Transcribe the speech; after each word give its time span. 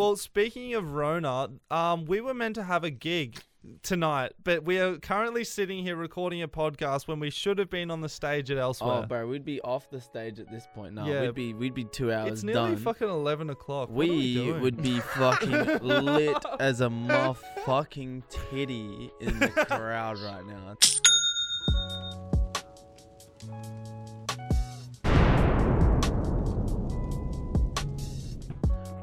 well, 0.00 0.16
speaking 0.16 0.72
of 0.74 0.94
Rona, 0.94 1.50
um, 1.70 2.06
we 2.06 2.22
were 2.22 2.32
meant 2.32 2.54
to 2.54 2.62
have 2.62 2.84
a 2.84 2.90
gig 2.90 3.38
tonight, 3.82 4.32
but 4.42 4.64
we 4.64 4.78
are 4.78 4.96
currently 4.96 5.44
sitting 5.44 5.84
here 5.84 5.94
recording 5.94 6.40
a 6.40 6.48
podcast 6.48 7.06
when 7.06 7.20
we 7.20 7.28
should 7.28 7.58
have 7.58 7.68
been 7.68 7.90
on 7.90 8.00
the 8.00 8.08
stage 8.08 8.50
at 8.50 8.56
elsewhere. 8.56 9.02
Oh, 9.04 9.06
bro, 9.06 9.26
we'd 9.26 9.44
be 9.44 9.60
off 9.60 9.90
the 9.90 10.00
stage 10.00 10.40
at 10.40 10.50
this 10.50 10.66
point. 10.74 10.94
No, 10.94 11.04
Yeah. 11.04 11.20
we'd 11.20 11.34
be 11.34 11.52
we'd 11.52 11.74
be 11.74 11.84
two 11.84 12.10
hours 12.10 12.32
it's 12.32 12.42
nearly 12.44 12.70
done. 12.70 12.76
fucking 12.78 13.08
eleven 13.10 13.50
o'clock. 13.50 13.90
What 13.90 14.06
are 14.06 14.08
we 14.12 14.40
we 14.40 14.52
would 14.52 14.82
be 14.82 15.00
fucking 15.00 15.50
lit 15.82 16.42
as 16.58 16.80
a 16.80 16.88
motherfucking 16.88 18.22
titty 18.30 19.10
in 19.20 19.38
the 19.38 19.48
crowd 19.48 20.18
right 20.20 20.46
now. 20.46 20.76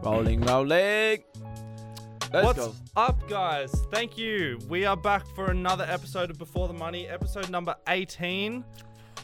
Rolling, 0.09 0.39
rolling. 0.39 1.23
Let's 2.31 2.45
What's 2.45 2.59
go. 2.59 2.73
up, 2.95 3.27
guys? 3.27 3.69
Thank 3.91 4.18
you. 4.18 4.57
We 4.69 4.86
are 4.86 4.95
back 4.95 5.27
for 5.36 5.51
another 5.51 5.83
episode 5.83 6.29
of 6.32 6.37
Before 6.37 6.69
the 6.69 6.73
Money, 6.73 7.09
episode 7.09 7.49
number 7.49 7.75
18. 7.89 8.63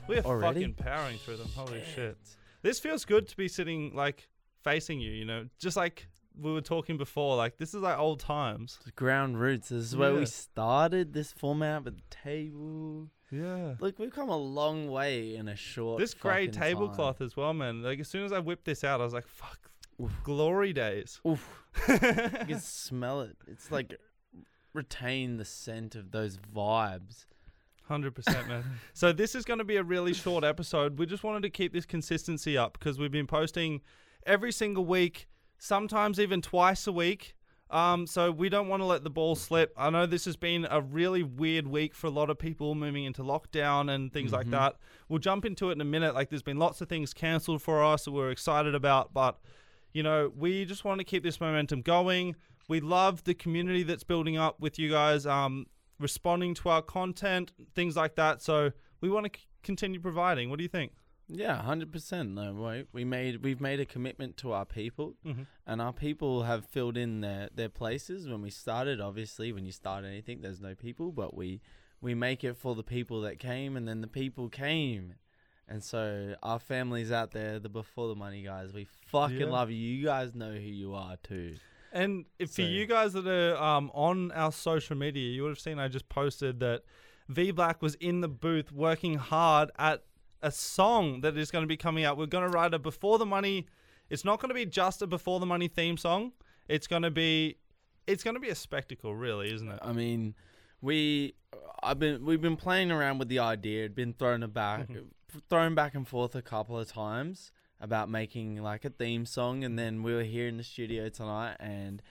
We 0.09 0.17
are 0.17 0.25
Already? 0.25 0.59
fucking 0.59 0.73
powering 0.73 1.17
through 1.20 1.38
them. 1.38 1.48
Holy 1.55 1.81
shit. 1.95 2.17
This 2.63 2.81
feels 2.81 3.05
good 3.05 3.30
to 3.30 3.38
be 3.38 3.48
sitting, 3.48 3.95
like, 3.95 4.27
facing 4.61 4.99
you, 4.99 5.09
you 5.13 5.23
know, 5.23 5.48
just 5.58 5.77
like 5.77 6.09
we 6.38 6.52
were 6.52 6.59
talking 6.59 6.97
before. 6.97 7.38
Like, 7.38 7.58
this 7.58 7.70
is 7.73 7.80
like 7.81 7.97
old 7.97 8.20
times. 8.20 8.77
Ground 8.97 9.39
roots. 9.39 9.70
This 9.70 9.86
is 9.86 9.95
where 9.95 10.11
Yeah. 10.11 10.20
we 10.20 10.25
started 10.25 11.13
this 11.13 11.31
format 11.31 11.86
with 11.86 11.95
the 11.95 12.03
table. 12.09 13.09
Yeah. 13.31 13.75
Look, 13.80 14.00
we've 14.00 14.11
come 14.11 14.27
a 14.27 14.36
long 14.38 14.89
way 14.91 15.38
in 15.38 15.47
a 15.47 15.55
short. 15.55 16.00
This 16.02 16.13
grey 16.13 16.47
fucking 16.47 16.59
tablecloth 16.59 17.22
as 17.22 17.38
well, 17.38 17.53
man. 17.53 17.81
Like, 17.84 18.02
as 18.02 18.09
soon 18.09 18.25
as 18.25 18.34
I 18.34 18.39
whipped 18.39 18.66
this 18.66 18.84
out, 18.84 19.00
I 19.00 19.05
was 19.05 19.13
like, 19.13 19.27
fuck, 19.30 19.70
Oof. 20.02 20.11
glory 20.23 20.73
days. 20.73 21.20
Oof. 21.27 21.63
You 21.89 21.97
can 21.99 22.59
smell 22.59 23.21
it. 23.21 23.35
It's 23.47 23.71
like 23.71 23.95
retain 24.73 25.38
the 25.38 25.45
scent 25.45 25.95
of 25.95 26.11
those 26.11 26.38
vibes. 26.38 27.25
Hundred 27.88 28.16
percent, 28.16 28.47
man. 28.47 28.63
so 28.94 29.11
this 29.11 29.35
is 29.35 29.44
going 29.45 29.59
to 29.59 29.66
be 29.66 29.75
a 29.77 29.83
really 29.83 30.13
short 30.13 30.44
episode. 30.44 30.97
We 30.97 31.05
just 31.05 31.23
wanted 31.23 31.44
to 31.44 31.50
keep 31.50 31.73
this 31.73 31.85
consistency 31.85 32.58
up 32.58 32.77
because 32.80 32.97
we've 32.97 33.11
been 33.11 33.27
posting 33.27 33.81
every 34.25 34.52
single 34.52 34.85
week, 34.85 35.27
sometimes 35.58 36.19
even 36.19 36.41
twice 36.41 36.88
a 36.88 36.91
week. 36.91 37.35
Um, 37.69 38.05
so 38.05 38.30
we 38.31 38.50
don't 38.50 38.67
want 38.67 38.81
to 38.81 38.85
let 38.85 39.03
the 39.03 39.09
ball 39.09 39.35
slip. 39.35 39.73
I 39.75 39.89
know 39.89 40.05
this 40.05 40.25
has 40.25 40.35
been 40.38 40.67
a 40.69 40.80
really 40.80 41.23
weird 41.23 41.66
week 41.67 41.95
for 41.95 42.05
a 42.07 42.11
lot 42.11 42.30
of 42.30 42.38
people 42.38 42.75
moving 42.75 43.03
into 43.03 43.23
lockdown 43.23 43.89
and 43.94 44.13
things 44.13 44.31
like 44.31 44.45
Mhm. 44.47 44.52
that. 44.52 44.75
We'll 45.09 45.17
jump 45.19 45.44
into 45.44 45.69
it 45.69 45.73
in 45.73 45.81
a 45.81 45.85
minute. 45.85 46.13
Like, 46.13 46.30
there's 46.30 46.44
been 46.44 46.59
lots 46.59 46.81
of 46.81 46.88
things 46.89 47.13
cancelled 47.16 47.63
for 47.63 47.83
us 47.83 48.05
that 48.05 48.11
we're 48.11 48.30
excited 48.30 48.75
about, 48.75 49.11
but 49.13 49.39
you 49.94 50.03
know, 50.03 50.31
we 50.36 50.66
just 50.66 50.83
want 50.83 50.99
to 50.99 51.03
keep 51.03 51.23
this 51.23 51.39
momentum 51.39 51.81
going. 51.81 52.36
We 52.67 52.80
love 52.80 53.23
the 53.23 53.33
community 53.33 53.83
that's 53.83 54.03
building 54.03 54.38
up 54.38 54.59
with 54.59 54.77
you 54.80 54.89
guys. 54.89 55.25
Um, 55.25 55.67
responding 56.00 56.53
to 56.55 56.69
our 56.69 56.81
content, 56.81 57.52
things 57.75 57.95
like 57.95 58.16
that. 58.16 58.41
So 58.41 58.72
we 59.02 59.09
want 59.09 59.31
to 59.31 59.39
c- 59.39 59.45
continue 59.61 60.00
providing. 60.00 60.50
What 60.50 60.58
do 60.58 60.63
you 60.63 60.69
think? 60.69 60.91
Yeah, 61.30 61.61
hundred 61.61 61.91
percent. 61.91 62.31
No, 62.31 62.53
wait. 62.53 62.88
We 62.91 63.05
made 63.05 63.44
we've 63.44 63.61
made 63.61 63.80
a 63.80 63.85
commitment 63.85 64.35
to 64.38 64.52
our 64.52 64.66
people, 64.66 65.16
Mm-hmm. 65.25 65.44
and 65.66 65.81
our 65.81 65.94
people 65.94 66.44
have 66.44 66.66
filled 66.66 66.97
in 66.97 67.22
their 67.22 67.50
their 67.55 67.69
places. 67.69 68.28
When 68.28 68.41
we 68.41 68.50
started, 68.50 69.00
obviously, 69.00 69.52
when 69.53 69.66
you 69.66 69.72
start 69.72 70.03
anything, 70.03 70.41
there's 70.41 70.59
no 70.59 70.75
people, 70.75 71.11
but 71.13 71.33
we 71.35 71.61
we 72.02 72.13
make 72.13 72.44
it 72.44 72.57
for 72.57 72.75
the 72.75 72.83
people 72.83 73.22
that 73.22 73.39
came, 73.39 73.78
and 73.78 73.88
then 73.88 74.02
the 74.02 74.07
people 74.07 74.50
came. 74.50 75.13
And 75.67 75.83
so 75.83 76.36
our 76.44 76.59
families 76.59 77.11
out 77.11 77.31
there, 77.31 77.58
the 77.59 77.69
before 77.69 78.09
the 78.09 78.16
money 78.16 78.44
guys, 78.44 78.73
we 78.73 78.86
fucking 79.08 79.39
Yeah. 79.39 79.45
love 79.47 79.72
you. 79.72 79.78
You 79.78 80.06
guys 80.06 80.36
know 80.36 80.52
who 80.53 80.59
you 80.59 80.94
are 80.94 81.17
too. 81.23 81.56
And 81.92 82.25
if 82.39 82.52
for 82.52 82.64
you 82.64 82.86
guys 82.86 83.14
that 83.14 83.28
are 83.28 83.56
um, 83.61 83.91
on 83.94 84.31
our 84.31 84.52
social 84.52 84.95
media, 84.97 85.30
you 85.31 85.44
would 85.44 85.50
have 85.50 85.59
seen 85.59 85.80
I 85.80 85.88
just 85.88 86.09
posted 86.09 86.59
that 86.59 86.81
V 87.30 87.52
Black 87.52 87.81
was 87.81 87.95
in 87.95 88.22
the 88.22 88.28
booth 88.28 88.72
working 88.72 89.16
hard 89.16 89.69
at 89.78 90.03
a 90.41 90.51
song 90.51 91.22
that 91.22 91.38
is 91.38 91.51
going 91.51 91.63
to 91.63 91.68
be 91.68 91.78
coming 91.78 92.03
out. 92.03 92.18
We're 92.18 92.25
going 92.25 92.50
to 92.50 92.56
write 92.56 92.74
a 92.74 92.80
Before 92.80 93.18
the 93.18 93.25
Money. 93.25 93.68
It's 94.09 94.25
not 94.25 94.41
going 94.41 94.50
to 94.50 94.56
be 94.56 94.66
just 94.66 95.01
a 95.01 95.07
Before 95.07 95.40
the 95.40 95.45
Money 95.45 95.68
theme 95.69 95.95
song. 95.95 96.34
It's 96.68 96.88
going 96.88 97.03
to 97.03 97.12
be, 97.12 97.57
it's 98.07 98.24
going 98.24 98.34
to 98.35 98.40
be 98.41 98.50
a 98.50 98.56
spectacle, 98.56 99.16
really, 99.16 99.53
isn't 99.53 99.69
it? 99.72 99.80
I 99.81 99.94
mean, 99.94 100.35
we 100.81 101.35
I've 101.81 102.00
been 102.00 102.25
we've 102.25 102.41
been 102.41 102.57
playing 102.57 102.91
around 102.91 103.19
with 103.19 103.30
the 103.30 103.40
idea. 103.40 103.85
It'd 103.85 103.95
been 103.95 104.13
thrown 104.13 104.41
back, 104.50 104.90
Mhm. 104.90 105.06
Thrown 105.49 105.75
back 105.75 105.95
and 105.95 106.07
forth 106.07 106.35
a 106.35 106.41
couple 106.41 106.77
of 106.77 106.88
times 106.88 107.51
about 107.79 108.09
making 108.09 108.61
like 108.61 108.85
a 108.85 108.89
theme 108.89 109.25
song, 109.25 109.63
and 109.63 109.77
then 109.77 110.03
we 110.03 110.13
were 110.13 110.23
here 110.23 110.47
in 110.47 110.57
the 110.57 110.63
studio 110.63 111.09
tonight, 111.09 111.55
and 111.59 112.01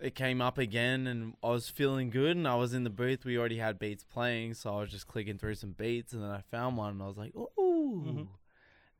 it 0.00 0.14
came 0.14 0.42
up 0.42 0.58
again, 0.58 1.06
and 1.06 1.34
I 1.42 1.50
was 1.50 1.68
feeling 1.68 2.10
good, 2.10 2.36
and 2.36 2.46
I 2.46 2.56
was 2.56 2.74
in 2.74 2.84
the 2.84 2.90
booth. 2.90 3.24
We 3.24 3.38
already 3.38 3.58
had 3.58 3.78
beats 3.78 4.04
playing, 4.04 4.54
so 4.54 4.76
I 4.76 4.80
was 4.80 4.90
just 4.90 5.06
clicking 5.06 5.38
through 5.38 5.54
some 5.54 5.72
beats, 5.72 6.12
and 6.12 6.22
then 6.22 6.30
I 6.30 6.42
found 6.50 6.76
one, 6.76 6.90
and 6.92 7.02
I 7.02 7.06
was 7.06 7.16
like, 7.16 7.34
"Ooh, 7.34 8.02
Mhm. 8.06 8.28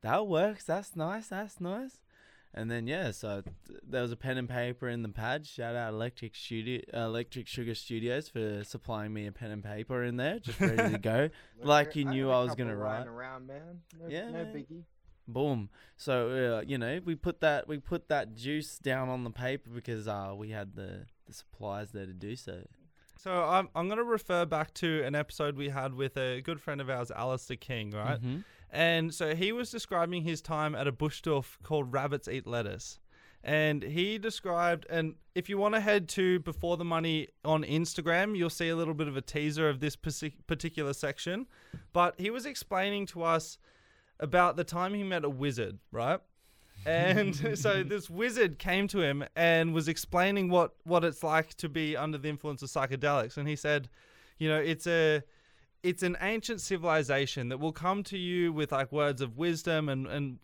that 0.01 0.25
works. 0.25 0.63
That's 0.65 0.95
nice. 0.95 1.27
That's 1.27 1.59
nice." 1.59 1.99
And 2.57 2.71
then 2.71 2.87
yeah, 2.87 3.11
so 3.11 3.41
th- 3.41 3.79
there 3.85 4.01
was 4.01 4.11
a 4.13 4.15
pen 4.15 4.37
and 4.37 4.47
paper 4.47 4.87
in 4.87 5.01
the 5.03 5.09
pad. 5.09 5.45
Shout 5.45 5.75
out 5.75 5.91
Electric 5.93 6.33
Studio, 6.35 6.81
uh, 6.93 6.99
Electric 7.01 7.47
Sugar 7.47 7.75
Studios 7.75 8.29
for 8.29 8.63
supplying 8.63 9.11
me 9.13 9.27
a 9.27 9.31
pen 9.33 9.51
and 9.51 9.61
paper 9.63 10.03
in 10.03 10.15
there, 10.15 10.39
just 10.39 10.59
ready 10.61 10.93
to 10.93 10.97
go. 10.97 11.29
Like 11.61 11.95
you 11.97 12.05
knew 12.05 12.29
I, 12.29 12.35
a 12.35 12.39
I 12.39 12.43
was 12.45 12.55
gonna 12.55 12.75
write. 12.77 13.07
around, 13.07 13.47
man. 13.47 13.81
No, 13.99 14.07
Yeah, 14.07 14.29
no 14.29 14.45
biggie. 14.45 14.83
Boom. 15.27 15.69
So 15.97 16.57
uh, 16.59 16.63
you 16.65 16.77
know, 16.77 17.01
we 17.03 17.15
put 17.15 17.41
that 17.41 17.67
we 17.67 17.77
put 17.77 18.07
that 18.09 18.35
juice 18.35 18.77
down 18.79 19.09
on 19.09 19.23
the 19.25 19.31
paper 19.31 19.69
because 19.69 20.07
uh, 20.07 20.33
we 20.35 20.51
had 20.51 20.75
the 20.75 21.05
the 21.27 21.33
supplies 21.33 21.91
there 21.91 22.05
to 22.05 22.13
do 22.13 22.35
so. 22.37 22.61
So 23.17 23.31
I'm, 23.43 23.69
I'm 23.75 23.87
going 23.87 23.97
to 23.97 24.03
refer 24.03 24.45
back 24.45 24.71
to 24.75 25.01
an 25.03 25.15
episode 25.15 25.57
we 25.57 25.69
had 25.69 25.95
with 25.95 26.15
a 26.15 26.41
good 26.41 26.61
friend 26.61 26.79
of 26.79 26.91
ours, 26.91 27.09
Alistair 27.09 27.57
King, 27.57 27.89
right? 27.89 28.21
Mhm. 28.21 28.43
And 28.69 29.13
so 29.13 29.35
he 29.35 29.51
was 29.51 29.71
describing 29.71 30.23
his 30.23 30.41
time 30.41 30.75
at 30.75 30.87
a 30.87 30.91
bush 30.91 31.21
doof 31.21 31.57
called 31.63 31.93
Rabbits 31.93 32.27
Eat 32.27 32.45
Lettuce. 32.45 32.99
And 33.43 33.83
he 33.83 34.17
described, 34.17 34.87
and 34.89 35.13
if 35.35 35.49
you 35.49 35.59
want 35.59 35.75
to 35.75 35.79
head 35.79 36.09
to 36.09 36.39
Before 36.39 36.77
the 36.77 36.83
Money 36.83 37.27
on 37.43 37.63
Instagram, 37.63 38.35
you'll 38.35 38.49
see 38.49 38.69
a 38.69 38.75
little 38.75 38.95
bit 38.95 39.07
of 39.07 39.15
a 39.15 39.21
teaser 39.21 39.69
of 39.69 39.79
this 39.79 39.95
particular 39.95 40.93
section. 40.93 41.45
But 41.93 42.15
he 42.17 42.31
was 42.31 42.47
explaining 42.47 43.05
to 43.07 43.21
us 43.21 43.59
about 44.19 44.55
the 44.55 44.63
time 44.63 44.95
he 44.95 45.03
met 45.03 45.23
a 45.23 45.29
wizard, 45.29 45.77
right? 45.91 46.19
And 46.87 47.35
so 47.55 47.83
this 47.83 48.09
wizard 48.09 48.57
came 48.57 48.87
to 48.89 49.01
him 49.01 49.23
and 49.35 49.75
was 49.75 49.87
explaining 49.87 50.49
what, 50.49 50.73
what 50.83 51.03
it's 51.03 51.21
like 51.21 51.53
to 51.57 51.69
be 51.69 51.95
under 51.95 52.17
the 52.17 52.29
influence 52.29 52.63
of 52.63 52.69
psychedelics. 52.69 53.37
And 53.37 53.47
he 53.47 53.55
said, 53.55 53.89
you 54.39 54.49
know, 54.49 54.59
it's 54.59 54.87
a 54.87 55.21
it's 55.85 56.01
an 56.01 56.17
ancient 56.19 56.61
civilization 56.61 57.49
that 57.49 57.59
will 57.59 57.71
come 57.71 58.01
to 58.03 58.17
you 58.17 58.51
with 58.51 58.71
like 58.71 58.91
words 58.91 59.21
of 59.21 59.37
wisdom 59.37 59.87
and, 59.87 60.07
and 60.07 60.39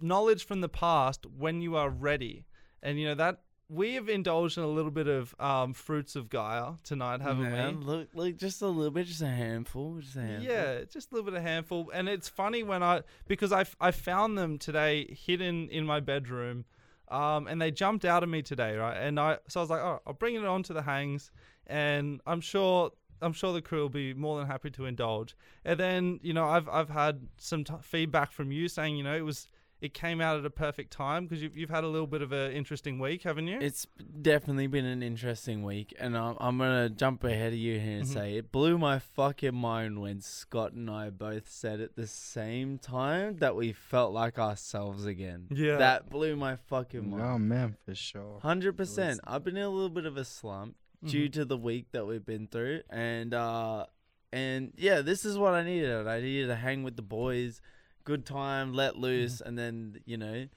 knowledge 0.00 0.46
from 0.46 0.60
the 0.60 0.68
past 0.68 1.26
when 1.26 1.60
you 1.60 1.74
are 1.74 1.90
ready. 1.90 2.44
And 2.84 3.00
you 3.00 3.08
know 3.08 3.16
that 3.16 3.40
we 3.68 3.94
have 3.94 4.08
indulged 4.08 4.58
in 4.58 4.62
a 4.62 4.68
little 4.68 4.92
bit 4.92 5.08
of 5.08 5.34
um, 5.40 5.72
fruits 5.72 6.14
of 6.14 6.30
Gaia 6.30 6.74
tonight, 6.84 7.20
haven't 7.20 7.50
Man, 7.50 7.80
we? 7.80 7.84
Look, 7.84 8.08
look, 8.14 8.36
just 8.36 8.62
a 8.62 8.68
little 8.68 8.92
bit, 8.92 9.08
just 9.08 9.22
a 9.22 9.26
handful, 9.26 9.98
just 9.98 10.14
a 10.14 10.20
handful. 10.20 10.54
Yeah, 10.54 10.84
just 10.84 11.10
a 11.10 11.14
little 11.16 11.28
bit 11.28 11.36
of 11.36 11.44
a 11.44 11.48
handful. 11.48 11.90
And 11.92 12.08
it's 12.08 12.28
funny 12.28 12.62
when 12.62 12.84
I 12.84 13.02
because 13.26 13.52
I 13.52 13.64
I 13.80 13.90
found 13.90 14.38
them 14.38 14.56
today 14.56 15.12
hidden 15.26 15.68
in 15.68 15.84
my 15.84 15.98
bedroom, 15.98 16.64
um, 17.08 17.48
and 17.48 17.60
they 17.60 17.72
jumped 17.72 18.04
out 18.04 18.22
of 18.22 18.28
me 18.28 18.40
today, 18.40 18.76
right? 18.76 18.96
And 18.96 19.18
I 19.18 19.38
so 19.48 19.58
I 19.58 19.62
was 19.64 19.70
like, 19.70 19.80
oh, 19.80 20.00
I'll 20.06 20.12
bring 20.12 20.36
it 20.36 20.44
on 20.44 20.62
to 20.64 20.72
the 20.72 20.82
hangs, 20.82 21.32
and 21.66 22.20
I'm 22.24 22.40
sure 22.40 22.92
I'm 23.22 23.32
sure 23.32 23.52
the 23.52 23.62
crew 23.62 23.80
will 23.82 23.88
be 23.88 24.14
more 24.14 24.38
than 24.38 24.46
happy 24.46 24.70
to 24.70 24.84
indulge. 24.86 25.36
And 25.64 25.78
then 25.80 26.20
you 26.22 26.32
know 26.32 26.44
I've 26.46 26.68
I've 26.68 26.90
had 26.90 27.28
some 27.38 27.64
t- 27.64 27.74
feedback 27.82 28.32
from 28.32 28.52
you 28.52 28.68
saying 28.68 28.96
you 28.96 29.04
know 29.04 29.14
it 29.16 29.24
was 29.24 29.48
it 29.78 29.92
came 29.92 30.22
out 30.22 30.38
at 30.38 30.46
a 30.46 30.48
perfect 30.50 30.90
time 30.90 31.26
because 31.26 31.42
you've 31.42 31.54
you've 31.54 31.68
had 31.68 31.84
a 31.84 31.88
little 31.88 32.06
bit 32.06 32.22
of 32.22 32.32
an 32.32 32.50
interesting 32.52 32.98
week, 32.98 33.24
haven't 33.24 33.46
you? 33.46 33.58
It's 33.60 33.86
definitely 34.22 34.68
been 34.68 34.86
an 34.86 35.02
interesting 35.02 35.62
week, 35.64 35.94
and 35.98 36.16
I'm, 36.16 36.34
I'm 36.40 36.56
gonna 36.56 36.88
jump 36.88 37.22
ahead 37.24 37.52
of 37.52 37.58
you 37.58 37.78
here 37.78 37.98
and 37.98 38.06
Mhm. 38.06 38.12
say 38.14 38.36
it 38.38 38.50
blew 38.50 38.78
my 38.78 38.98
fucking 38.98 39.54
mind 39.54 40.00
when 40.00 40.22
Scott 40.22 40.72
and 40.72 40.88
I 40.90 41.10
both 41.10 41.50
said 41.50 41.82
at 41.82 41.94
the 41.94 42.06
same 42.06 42.78
time 42.78 43.36
that 43.36 43.54
we 43.54 43.72
felt 43.72 44.14
like 44.14 44.38
ourselves 44.38 45.04
again. 45.04 45.48
Yeah. 45.50 45.76
that 45.76 46.08
blew 46.08 46.36
my 46.36 46.56
fucking 46.56 47.10
mind. 47.10 47.22
Oh 47.22 47.38
man, 47.38 47.76
for 47.84 47.94
sure. 47.94 48.40
Hundred 48.40 48.78
percent. 48.78 49.20
was- 49.26 49.34
I've 49.34 49.44
been 49.44 49.58
in 49.58 49.62
a 49.62 49.68
little 49.68 49.90
bit 49.90 50.06
of 50.06 50.16
a 50.16 50.24
slump 50.24 50.76
Mhm. 51.04 51.08
due 51.10 51.28
to 51.30 51.44
the 51.44 51.56
week 51.56 51.86
that 51.92 52.06
we've 52.06 52.24
been 52.24 52.46
through, 52.46 52.82
and 52.90 53.32
uh, 53.34 53.86
and 54.32 54.72
yeah, 54.76 55.00
this 55.02 55.24
is 55.24 55.36
what 55.38 55.54
I 55.54 55.62
needed. 55.62 56.06
I 56.06 56.20
needed 56.20 56.48
to 56.48 56.56
hang 56.56 56.82
with 56.82 56.96
the 56.96 57.02
boys, 57.02 57.60
good 58.04 58.24
time, 58.26 58.72
let 58.72 58.96
loose, 58.96 59.40
and 59.40 59.58
then 59.58 60.00
you 60.04 60.16
know, 60.16 60.48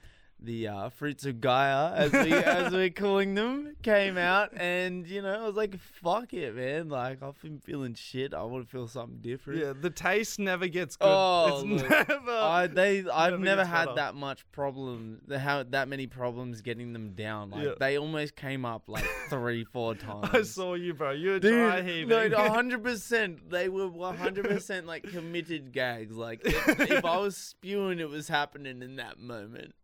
the 0.42 0.68
uh, 0.68 0.88
fruits 0.90 1.26
of 1.26 1.40
Gaia, 1.40 1.92
as 1.94 2.12
we 2.12 2.32
as 2.32 2.72
we're 2.72 2.90
calling 2.90 3.34
them, 3.34 3.76
came 3.82 4.16
out, 4.16 4.50
and 4.56 5.06
you 5.06 5.20
know, 5.22 5.44
I 5.44 5.46
was 5.46 5.56
like, 5.56 5.78
"Fuck 5.78 6.32
it, 6.32 6.54
man! 6.56 6.88
Like, 6.88 7.22
I've 7.22 7.40
been 7.42 7.58
feeling 7.58 7.94
shit. 7.94 8.32
I 8.34 8.42
want 8.44 8.64
to 8.64 8.70
feel 8.70 8.88
something 8.88 9.18
different." 9.20 9.60
Yeah, 9.60 9.72
the 9.78 9.90
taste 9.90 10.38
never 10.38 10.66
gets 10.68 10.96
good. 10.96 11.06
Oh, 11.08 11.60
it's 11.72 11.82
look, 11.82 11.90
never. 12.08 12.30
I 12.30 12.66
they 12.68 13.04
I've 13.12 13.32
never 13.32 13.44
never 13.44 13.64
had 13.64 13.84
better. 13.86 13.96
that 13.96 14.14
much 14.14 14.50
problem. 14.52 15.20
The 15.26 15.38
how 15.38 15.62
that 15.62 15.88
many 15.88 16.06
problems 16.06 16.62
getting 16.62 16.92
them 16.92 17.10
down. 17.14 17.50
Like 17.50 17.64
Yeah. 17.64 17.72
they 17.78 17.98
almost 17.98 18.36
came 18.36 18.64
up 18.64 18.84
like 18.88 19.04
three, 19.28 19.64
four 19.64 19.94
times. 19.94 20.28
I 20.32 20.42
saw 20.42 20.74
you, 20.74 20.94
bro. 20.94 21.10
You 21.12 21.30
were 21.32 21.38
dry 21.40 21.82
heaving. 21.82 22.08
no, 22.08 22.30
hundred 22.48 22.82
percent. 22.82 23.50
They 23.50 23.68
were 23.68 23.88
one 23.88 24.16
hundred 24.16 24.46
percent 24.48 24.86
like 24.86 25.02
committed 25.04 25.72
gags. 25.72 26.16
Like 26.16 26.40
if, 26.44 26.80
if 26.80 27.04
I 27.04 27.18
was 27.18 27.36
spewing, 27.36 27.98
it 28.00 28.08
was 28.08 28.28
happening 28.28 28.82
in 28.82 28.96
that 28.96 29.18
moment. 29.18 29.74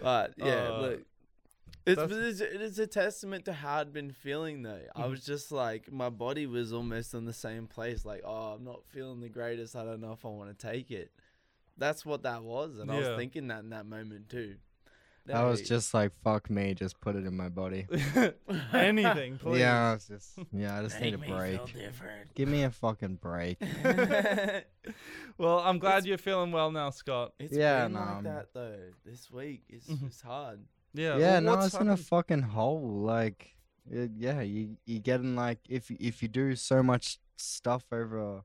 But 0.00 0.34
yeah, 0.36 0.70
Uh, 0.72 0.80
look, 0.80 1.00
it's, 1.86 2.00
it's 2.02 2.40
it's 2.40 2.78
a 2.78 2.86
testament 2.86 3.44
to 3.46 3.52
how 3.52 3.80
I'd 3.80 3.92
been 3.92 4.12
feeling 4.12 4.62
though. 4.62 4.82
I 4.94 5.02
Mhm. 5.02 5.10
was 5.10 5.24
just 5.24 5.50
like 5.52 5.90
my 5.90 6.10
body 6.10 6.46
was 6.46 6.72
almost 6.72 7.14
in 7.14 7.24
the 7.24 7.32
same 7.32 7.66
place. 7.66 8.04
Like, 8.04 8.22
oh, 8.24 8.52
I'm 8.54 8.64
not 8.64 8.84
feeling 8.86 9.20
the 9.20 9.28
greatest. 9.28 9.74
I 9.74 9.84
don't 9.84 10.00
know 10.00 10.12
if 10.12 10.24
I 10.24 10.28
want 10.28 10.56
to 10.56 10.66
take 10.66 10.90
it. 10.90 11.12
That's 11.76 12.04
what 12.04 12.22
that 12.24 12.42
was, 12.42 12.78
and 12.78 12.90
I 12.90 12.94
was 12.98 13.06
thinking 13.16 13.48
that 13.48 13.60
in 13.60 13.70
that 13.70 13.86
moment 13.86 14.28
too. 14.28 14.56
I 15.32 15.44
was 15.44 15.62
just 15.62 15.92
like, 15.94 16.12
fuck 16.24 16.48
me, 16.50 16.74
just 16.74 17.00
put 17.00 17.16
it 17.16 17.26
in 17.26 17.36
my 17.36 17.48
body. 17.48 17.86
Anything, 18.72 19.38
please. 19.38 19.58
Yeah, 19.60 19.90
I 19.90 19.92
was 19.94 20.06
just, 20.08 20.38
yeah, 20.52 20.78
I 20.78 20.82
just 20.82 21.00
need 21.00 21.14
a 21.14 21.18
Make 21.18 21.28
me 21.30 21.36
break. 21.36 21.56
feel 21.68 21.80
different. 21.82 22.34
Give 22.34 22.48
me 22.48 22.62
a 22.62 22.70
fucking 22.70 23.16
break. 23.16 23.58
Well, 25.36 25.60
I'm 25.60 25.78
glad 25.78 25.98
It's- 25.98 26.06
you're 26.06 26.18
feeling 26.18 26.50
well 26.50 26.72
now, 26.72 26.90
Scott. 26.90 27.32
It's 27.38 27.54
Yeah, 27.56 27.84
been 27.84 27.92
no, 27.92 28.00
like 28.00 28.08
I'm- 28.08 28.24
that 28.24 28.46
though. 28.54 28.76
This 29.04 29.30
week 29.30 29.62
it's 29.68 29.86
Mhm. 29.86 30.06
it's 30.08 30.20
hard. 30.20 30.60
Yeah. 30.94 31.16
yeah, 31.16 31.32
well, 31.34 31.40
no, 31.42 31.54
what's 31.54 31.66
it's 31.66 31.74
in 31.76 31.82
a 31.86 31.90
happened- 31.90 32.06
fucking 32.06 32.42
hole. 32.42 33.02
Like, 33.04 33.54
it, 33.88 34.10
yeah, 34.16 34.40
you 34.40 34.76
you 34.84 34.98
getting 34.98 35.36
like 35.36 35.60
if 35.68 35.90
if 35.92 36.22
you 36.22 36.28
do 36.28 36.56
so 36.56 36.82
much 36.82 37.18
stuff 37.36 37.84
over. 37.92 38.42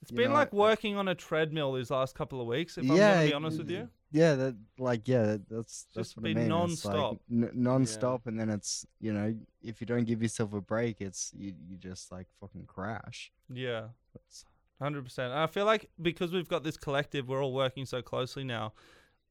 It's 0.00 0.10
you 0.10 0.16
been 0.16 0.30
know, 0.30 0.34
like 0.34 0.52
working 0.52 0.96
on 0.96 1.06
a 1.06 1.14
treadmill 1.14 1.72
these 1.74 1.90
last 1.92 2.16
couple 2.16 2.40
of 2.40 2.48
weeks. 2.48 2.76
If 2.78 2.90
I'm 2.90 2.96
yeah, 2.96 3.14
gonna 3.14 3.26
be 3.28 3.34
honest 3.34 3.58
with 3.58 3.70
you. 3.70 3.88
Yeah, 4.12 4.34
that 4.34 4.56
like 4.78 5.08
yeah, 5.08 5.22
that- 5.22 5.48
that's 5.48 5.86
that's 5.94 6.08
Just 6.08 6.16
what 6.16 6.24
been 6.24 6.36
I 6.38 6.40
mean. 6.48 6.70
It's 6.70 6.84
like 6.84 6.94
non-stop. 6.94 7.20
n- 7.30 7.50
non-stop, 7.54 8.26
and 8.26 8.38
then 8.38 8.50
it's 8.50 8.86
you 9.00 9.12
know 9.12 9.34
if 9.62 9.80
you 9.80 9.86
don't 9.86 10.04
give 10.04 10.22
yourself 10.22 10.52
a 10.52 10.60
break, 10.60 11.00
it's 11.00 11.32
you 11.36 11.54
you 11.68 11.76
just 11.76 12.12
like 12.12 12.26
fucking 12.40 12.66
crash. 12.66 13.32
Yeah. 13.52 13.86
It's- 14.14 14.44
Hundred 14.80 15.04
percent. 15.04 15.32
I 15.32 15.46
feel 15.46 15.64
like 15.64 15.88
because 16.00 16.32
we've 16.32 16.48
got 16.48 16.64
this 16.64 16.76
collective, 16.76 17.28
we're 17.28 17.42
all 17.42 17.52
working 17.54 17.86
so 17.86 18.02
closely 18.02 18.42
now. 18.42 18.72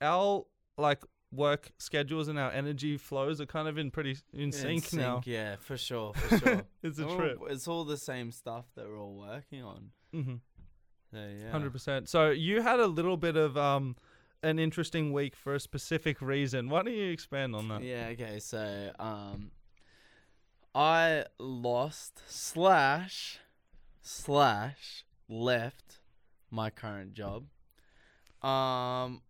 Our 0.02 0.46
like 0.78 1.04
work 1.34 1.72
schedules 1.78 2.28
and 2.30 2.40
our 2.40 2.52
energy 2.52 2.96
flows 2.98 3.40
are 3.42 3.46
kind 3.46 3.68
of 3.68 3.78
in 3.78 3.92
pretty 3.92 4.18
in 4.34 4.52
sync, 4.54 4.94
now. 4.94 5.22
Yeah, 5.26 5.58
for 5.60 5.76
sure, 5.78 6.14
for 6.16 6.38
sure. 6.38 6.62
It's 6.84 7.00
a 7.00 7.06
We're 7.06 7.12
all- 7.12 7.18
trip. 7.18 7.38
It's 7.50 7.68
all 7.68 7.84
the 7.84 7.98
same 7.98 8.32
stuff 8.32 8.66
that 8.76 8.88
we're 8.88 8.98
all 9.00 9.14
working 9.16 9.62
on. 9.64 9.90
Mm-hmm. 10.16 10.36
So 11.14 11.18
yeah. 11.18 11.52
Hundred 11.52 11.74
percent. 11.74 12.08
So 12.08 12.30
you 12.30 12.62
had 12.62 12.80
a 12.80 12.88
little 12.88 13.18
bit 13.18 13.36
of 13.36 13.58
um 13.58 13.98
an 14.44 14.60
interesting 14.60 15.14
week 15.14 15.36
for 15.36 15.56
a 15.56 15.60
specific 15.60 16.22
reason. 16.22 16.70
Why 16.70 16.84
don't 16.84 16.94
you 16.94 17.12
expand 17.12 17.56
on 17.56 17.68
that? 17.70 17.84
Yeah. 17.84 18.08
Okay. 18.12 18.40
So 18.40 18.92
um, 19.00 19.52
I 20.74 21.26
lost 21.40 22.22
slash 22.28 23.40
slash 24.02 25.06
left 25.30 26.00
my 26.50 26.70
current 26.70 27.14
job. 27.14 27.46
Um, 28.42 29.22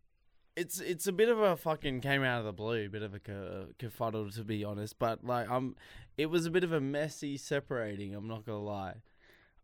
it's 0.55 0.79
it's 0.79 1.07
a 1.07 1.11
bit 1.11 1.29
of 1.29 1.39
a 1.39 1.55
fucking 1.55 2.01
came 2.01 2.23
out 2.23 2.39
of 2.39 2.45
the 2.45 2.53
blue, 2.53 2.89
bit 2.89 3.03
of 3.03 3.13
a 3.13 3.19
kerfuddle 3.19 4.33
to 4.35 4.43
be 4.43 4.63
honest. 4.63 4.97
But 4.99 5.23
like 5.23 5.49
um, 5.49 5.75
it 6.17 6.27
was 6.27 6.45
a 6.45 6.51
bit 6.51 6.63
of 6.63 6.71
a 6.71 6.81
messy 6.81 7.37
separating. 7.37 8.15
I'm 8.15 8.27
not 8.27 8.45
gonna 8.45 8.59
lie. 8.59 8.95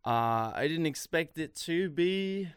Uh, 0.05 0.51
I 0.55 0.67
didn't 0.67 0.85
expect 0.85 1.37
it 1.37 1.55
to 1.55 1.89
be. 1.89 2.49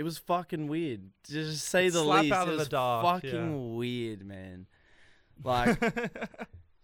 It 0.00 0.02
was 0.02 0.16
fucking 0.16 0.66
weird. 0.68 1.10
To 1.24 1.32
just 1.32 1.66
say 1.66 1.90
the 1.90 2.02
Slap 2.02 2.22
least. 2.22 2.32
out 2.32 2.48
it 2.48 2.52
of 2.52 2.54
the 2.54 2.60
was 2.60 2.68
dark, 2.68 3.04
fucking 3.22 3.76
weird, 3.76 4.24
man. 4.24 4.66
Like 5.44 5.78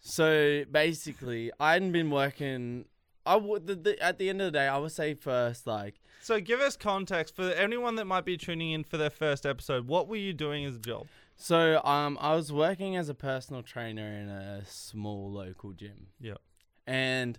so 0.00 0.64
basically, 0.70 1.50
I 1.58 1.72
hadn't 1.72 1.92
been 1.92 2.10
working. 2.10 2.84
I 3.24 3.36
would 3.36 3.66
the, 3.66 3.74
the, 3.74 4.02
at 4.02 4.18
the 4.18 4.28
end 4.28 4.42
of 4.42 4.46
the 4.46 4.50
day, 4.58 4.68
I 4.68 4.76
would 4.76 4.92
say 4.92 5.14
first, 5.14 5.66
like 5.66 5.94
so 6.20 6.40
give 6.40 6.60
us 6.60 6.76
context 6.76 7.34
for 7.34 7.44
anyone 7.52 7.94
that 7.94 8.04
might 8.04 8.26
be 8.26 8.36
tuning 8.36 8.72
in 8.72 8.84
for 8.84 8.98
their 8.98 9.08
first 9.10 9.46
episode. 9.46 9.88
What 9.88 10.08
were 10.08 10.16
you 10.16 10.34
doing 10.34 10.66
as 10.66 10.76
a 10.76 10.78
job? 10.80 11.06
so. 11.36 11.82
Um, 11.84 12.18
I 12.20 12.34
was 12.34 12.52
working 12.52 12.96
as 12.96 13.08
a 13.08 13.14
personal 13.14 13.62
trainer 13.62 14.06
in 14.06 14.28
a 14.28 14.62
small 14.66 15.30
local 15.32 15.72
gym. 15.72 16.08
Yep. 16.20 16.38
and 16.86 17.38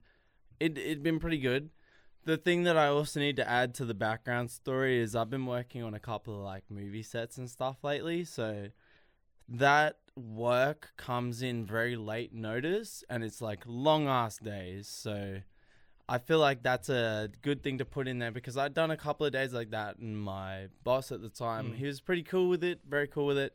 it 0.59 0.75
it'd 0.75 1.03
been 1.03 1.19
pretty 1.19 1.38
good. 1.38 1.69
The 2.27 2.35
thing 2.35 2.63
that 2.63 2.75
I 2.75 2.88
also 2.88 3.21
need 3.21 3.38
to 3.38 3.50
add 3.50 3.74
to 3.75 3.85
the 3.85 3.94
background 3.94 4.51
story 4.51 5.00
is 5.00 5.15
I've 5.15 5.29
been 5.29 5.45
working 5.45 5.81
on 5.81 5.94
a 5.94 6.00
couple 6.00 6.35
of 6.35 6.41
like 6.41 6.65
movie 6.69 7.01
sets 7.01 7.38
and 7.38 7.50
stuff 7.50 7.77
lately, 7.85 8.25
so 8.25 8.68
that 9.47 10.00
work 10.18 10.91
comes 10.97 11.41
in 11.41 11.65
very 11.65 11.95
late 11.95 12.33
notice 12.33 13.01
and 13.09 13.24
it's 13.24 13.39
like 13.39 13.63
long 13.65 14.09
ass 14.09 14.39
days. 14.39 14.89
So 14.89 15.38
I 16.09 16.18
feel 16.18 16.39
like 16.39 16.63
that's 16.63 16.89
a 16.89 17.29
good 17.44 17.63
thing 17.63 17.77
to 17.77 17.85
put 17.85 18.09
in 18.09 18.19
there 18.19 18.31
because 18.31 18.57
I'd 18.57 18.74
done 18.74 18.91
a 18.91 18.97
couple 18.97 19.25
of 19.25 19.31
days 19.31 19.53
like 19.53 19.71
that 19.71 19.97
and 19.97 20.21
my 20.21 20.68
boss 20.83 21.13
at 21.13 21.21
the 21.21 21.29
time, 21.29 21.71
Mm. 21.71 21.75
he 21.77 21.85
was 21.85 22.01
pretty 22.01 22.24
cool 22.24 22.50
with 22.50 22.62
it, 22.62 22.81
very 22.85 23.07
cool 23.07 23.25
with 23.25 23.38
it. 23.38 23.53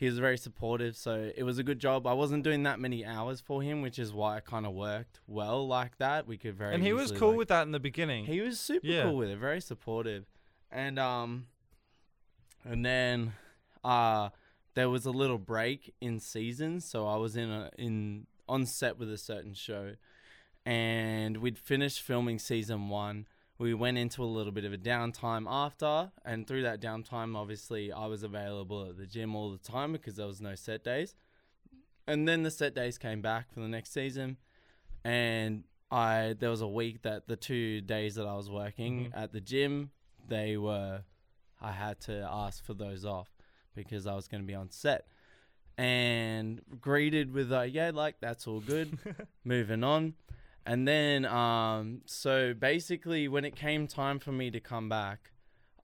He 0.00 0.06
was 0.06 0.18
very 0.18 0.38
supportive, 0.38 0.96
so 0.96 1.30
it 1.36 1.42
was 1.42 1.58
a 1.58 1.62
good 1.62 1.78
job. 1.78 2.06
I 2.06 2.14
wasn't 2.14 2.42
doing 2.42 2.62
that 2.62 2.80
many 2.80 3.04
hours 3.04 3.38
for 3.42 3.60
him, 3.62 3.82
which 3.82 3.98
is 3.98 4.14
why 4.14 4.38
it 4.38 4.46
kind 4.46 4.64
of 4.64 4.72
worked 4.72 5.20
well 5.26 5.68
like 5.68 5.98
that. 5.98 6.26
We 6.26 6.38
could 6.38 6.54
very 6.56 6.74
and 6.74 6.82
he 6.82 6.94
was 6.94 7.12
cool 7.12 7.28
like- 7.28 7.36
with 7.36 7.48
that 7.48 7.64
in 7.64 7.72
the 7.72 7.80
beginning. 7.80 8.24
he 8.24 8.40
was 8.40 8.58
super 8.58 8.86
Yeah. 8.86 9.02
cool 9.02 9.16
with 9.18 9.28
it, 9.28 9.36
very 9.36 9.60
supportive. 9.60 10.24
And 10.70 10.98
um 10.98 11.48
and 12.64 12.82
then 12.84 13.34
uh 13.84 14.30
there 14.72 14.88
was 14.88 15.04
a 15.04 15.10
little 15.10 15.36
break 15.36 15.94
in 16.00 16.18
season, 16.18 16.80
so 16.80 17.06
I 17.06 17.16
was 17.16 17.36
in 17.36 17.50
a 17.50 17.70
in 17.76 18.26
on 18.48 18.64
set 18.64 18.98
with 18.98 19.12
a 19.12 19.18
certain 19.18 19.52
show 19.52 19.96
and 20.64 21.36
we'd 21.38 21.58
finished 21.58 22.00
filming 22.00 22.38
season 22.38 22.88
1. 22.88 23.26
We 23.60 23.74
went 23.74 23.98
into 23.98 24.22
a 24.22 24.24
little 24.24 24.52
bit 24.52 24.64
of 24.64 24.72
a 24.72 24.78
downtime 24.78 25.44
after, 25.46 26.10
and 26.24 26.46
through 26.46 26.62
that 26.62 26.80
downtime 26.80 27.36
obviously 27.36 27.92
I 27.92 28.06
was 28.06 28.22
available 28.22 28.88
at 28.88 28.96
the 28.96 29.06
gym 29.06 29.36
all 29.36 29.50
the 29.50 29.58
time 29.58 29.92
because 29.92 30.16
there 30.16 30.26
was 30.26 30.40
no 30.40 30.54
set 30.54 30.82
days. 30.82 31.14
And 32.06 32.26
then 32.26 32.42
the 32.42 32.50
set 32.50 32.74
days 32.74 32.96
came 32.96 33.20
back 33.20 33.52
for 33.52 33.60
the 33.60 33.68
next 33.68 33.92
season 33.92 34.38
and 35.04 35.64
I 35.90 36.36
there 36.38 36.48
was 36.50 36.62
a 36.62 36.68
week 36.68 37.02
that 37.02 37.28
the 37.28 37.36
two 37.36 37.82
days 37.82 38.14
that 38.14 38.26
I 38.26 38.34
was 38.34 38.48
working 38.50 39.10
Mhm. 39.10 39.16
at 39.22 39.32
the 39.32 39.40
gym, 39.42 39.90
they 40.26 40.56
were 40.56 41.02
I 41.60 41.72
had 41.72 42.00
to 42.02 42.26
ask 42.32 42.64
for 42.64 42.72
those 42.72 43.04
off 43.04 43.28
because 43.74 44.06
I 44.06 44.14
was 44.14 44.26
going 44.26 44.42
to 44.42 44.46
be 44.46 44.54
on 44.54 44.70
set. 44.70 45.06
And 45.76 46.62
greeted 46.80 47.32
with 47.34 47.52
uh, 47.52 47.62
yeah, 47.62 47.90
like 47.92 48.20
that's 48.20 48.46
all 48.46 48.60
good. 48.60 48.98
Moving 49.44 49.84
on. 49.84 50.14
And 50.66 50.86
then 50.86 51.24
um 51.24 52.02
so 52.06 52.54
basically 52.54 53.28
when 53.28 53.44
it 53.44 53.56
came 53.56 53.86
time 53.86 54.18
for 54.18 54.32
me 54.32 54.50
to 54.50 54.60
come 54.60 54.88
back, 54.88 55.30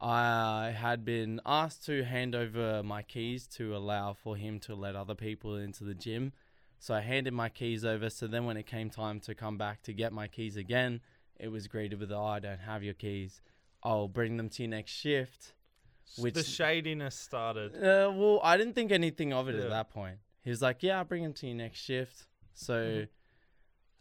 I 0.00 0.74
had 0.76 1.04
been 1.04 1.40
asked 1.46 1.86
to 1.86 2.04
hand 2.04 2.34
over 2.34 2.82
my 2.82 3.02
keys 3.02 3.46
to 3.56 3.74
allow 3.76 4.12
for 4.12 4.36
him 4.36 4.60
to 4.60 4.74
let 4.74 4.94
other 4.94 5.14
people 5.14 5.56
into 5.56 5.84
the 5.84 5.94
gym. 5.94 6.32
So 6.78 6.94
I 6.94 7.00
handed 7.00 7.32
my 7.32 7.48
keys 7.48 7.84
over. 7.84 8.10
So 8.10 8.26
then 8.26 8.44
when 8.44 8.58
it 8.58 8.66
came 8.66 8.90
time 8.90 9.20
to 9.20 9.34
come 9.34 9.56
back 9.56 9.82
to 9.84 9.94
get 9.94 10.12
my 10.12 10.28
keys 10.28 10.56
again, 10.58 11.00
it 11.40 11.48
was 11.48 11.66
greeted 11.68 11.98
with, 11.98 12.12
oh, 12.12 12.22
I 12.24 12.38
don't 12.38 12.60
have 12.60 12.82
your 12.82 12.92
keys. 12.94 13.40
I'll 13.82 14.08
bring 14.08 14.36
them 14.36 14.50
to 14.50 14.62
you 14.62 14.68
next 14.68 14.92
shift. 14.92 15.54
Which- 16.18 16.34
the 16.34 16.42
shadiness 16.42 17.14
started. 17.18 17.74
Uh, 17.74 18.12
well, 18.14 18.40
I 18.42 18.58
didn't 18.58 18.74
think 18.74 18.92
anything 18.92 19.32
of 19.32 19.48
it 19.48 19.54
Yeah. 19.56 19.62
at 19.62 19.70
that 19.70 19.90
point. 19.90 20.18
He 20.44 20.50
was 20.50 20.60
like, 20.60 20.82
yeah, 20.82 20.98
I'll 20.98 21.04
bring 21.04 21.22
them 21.22 21.32
to 21.34 21.46
you 21.46 21.54
next 21.54 21.80
shift. 21.80 22.26
So 22.52 22.74
Mm-hmm. 22.74 23.04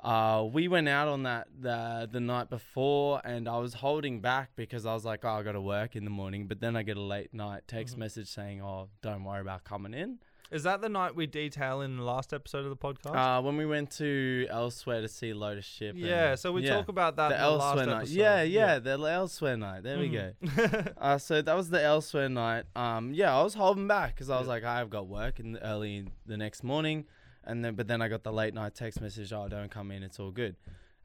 Uh, 0.05 0.43
we 0.43 0.67
went 0.67 0.87
out 0.87 1.07
on 1.07 1.23
that 1.23 1.47
the, 1.59 2.07
the 2.11 2.19
night 2.19 2.49
before 2.49 3.21
and 3.25 3.47
I 3.49 3.57
was 3.57 3.73
holding 3.73 4.21
back 4.21 4.51
because 4.55 4.85
I 4.85 4.93
was 4.93 5.03
like, 5.03 5.25
oh, 5.25 5.29
I 5.29 5.43
got 5.43 5.53
to 5.53 5.61
work 5.61 5.95
in 5.95 6.03
the 6.03 6.11
morning. 6.11 6.47
But 6.47 6.59
then 6.61 6.75
I 6.75 6.83
get 6.83 6.95
a 6.97 7.01
late 7.01 7.33
night 7.33 7.63
text 7.67 7.95
Mhm. 7.95 7.99
message 7.99 8.27
saying, 8.27 8.61
oh, 8.61 8.89
don't 9.01 9.23
worry 9.23 9.41
about 9.41 9.63
coming 9.63 9.93
in. 9.93 10.19
Is 10.51 10.61
that 10.61 10.79
the 10.79 10.89
night 10.89 11.15
we 11.15 11.25
detail 11.25 11.81
in 11.81 11.97
the 11.97 12.03
last 12.03 12.31
episode 12.31 12.65
of 12.65 12.69
the 12.69 12.75
podcast? 12.77 13.15
Uh, 13.15 13.41
when 13.41 13.57
we 13.57 13.65
went 13.65 13.89
to 13.97 14.45
elsewhere 14.51 15.01
to 15.01 15.07
see 15.07 15.33
Lotus 15.33 15.65
Ship. 15.65 15.95
and- 15.95 16.03
yeah, 16.05 16.35
so 16.35 16.51
we 16.51 16.61
yeah, 16.63 16.75
talk 16.75 16.87
about 16.87 17.15
that 17.15 17.29
the 17.29 17.35
in 17.35 17.41
the 17.41 17.49
last 17.49 17.63
elsewhere 17.65 17.85
night. 17.87 17.97
episode. 18.01 18.15
Yeah, 18.15 18.41
yeah, 18.43 18.77
the 18.79 18.91
elsewhere 18.91 19.57
night. 19.57 19.81
There 19.81 19.97
we 19.97 20.09
go. 20.09 20.33
Uh, 20.99 21.17
so 21.17 21.41
that 21.41 21.55
was 21.55 21.71
the 21.71 21.81
elsewhere 21.81 22.29
night. 22.29 22.65
Um, 22.75 23.11
yeah, 23.11 23.35
I 23.35 23.41
was 23.41 23.55
holding 23.55 23.87
back 23.87 24.13
because 24.13 24.29
I 24.29 24.37
was 24.37 24.45
Yeah. 24.45 24.53
like, 24.53 24.63
I've 24.63 24.91
got 24.91 25.07
work 25.07 25.39
in 25.39 25.53
the 25.53 25.65
early 25.65 26.05
the 26.27 26.37
next 26.37 26.63
morning, 26.63 27.05
and 27.45 27.63
then 27.63 27.75
but 27.75 27.87
then 27.87 28.01
I 28.01 28.07
got 28.07 28.23
the 28.23 28.33
late 28.33 28.53
night 28.53 28.75
text 28.75 29.01
message, 29.01 29.31
oh, 29.33 29.47
don't 29.47 29.71
come 29.71 29.91
in, 29.91 30.03
it's 30.03 30.19
all 30.19 30.31
good. 30.31 30.55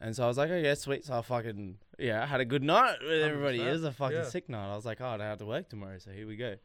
And 0.00 0.16
so 0.16 0.24
I 0.24 0.28
was 0.28 0.38
like, 0.38 0.50
okay, 0.50 0.74
sweet. 0.74 1.04
So 1.04 1.18
I 1.18 1.22
fucking 1.22 1.76
yeah, 1.98 2.22
I 2.22 2.26
had 2.26 2.40
a 2.40 2.44
good 2.44 2.62
night 2.62 2.96
with 3.02 3.22
everybody. 3.22 3.60
It 3.60 3.72
was 3.72 3.84
a 3.84 3.92
fucking 3.92 4.16
yeah. 4.16 4.24
sick 4.24 4.48
night. 4.48 4.72
I 4.72 4.76
was 4.76 4.86
like, 4.86 5.00
oh, 5.00 5.06
I 5.06 5.16
don't 5.18 5.26
have 5.26 5.38
to 5.38 5.46
work 5.46 5.68
tomorrow, 5.68 5.98
so 5.98 6.10
here 6.10 6.26
we 6.26 6.36
go. 6.36 6.56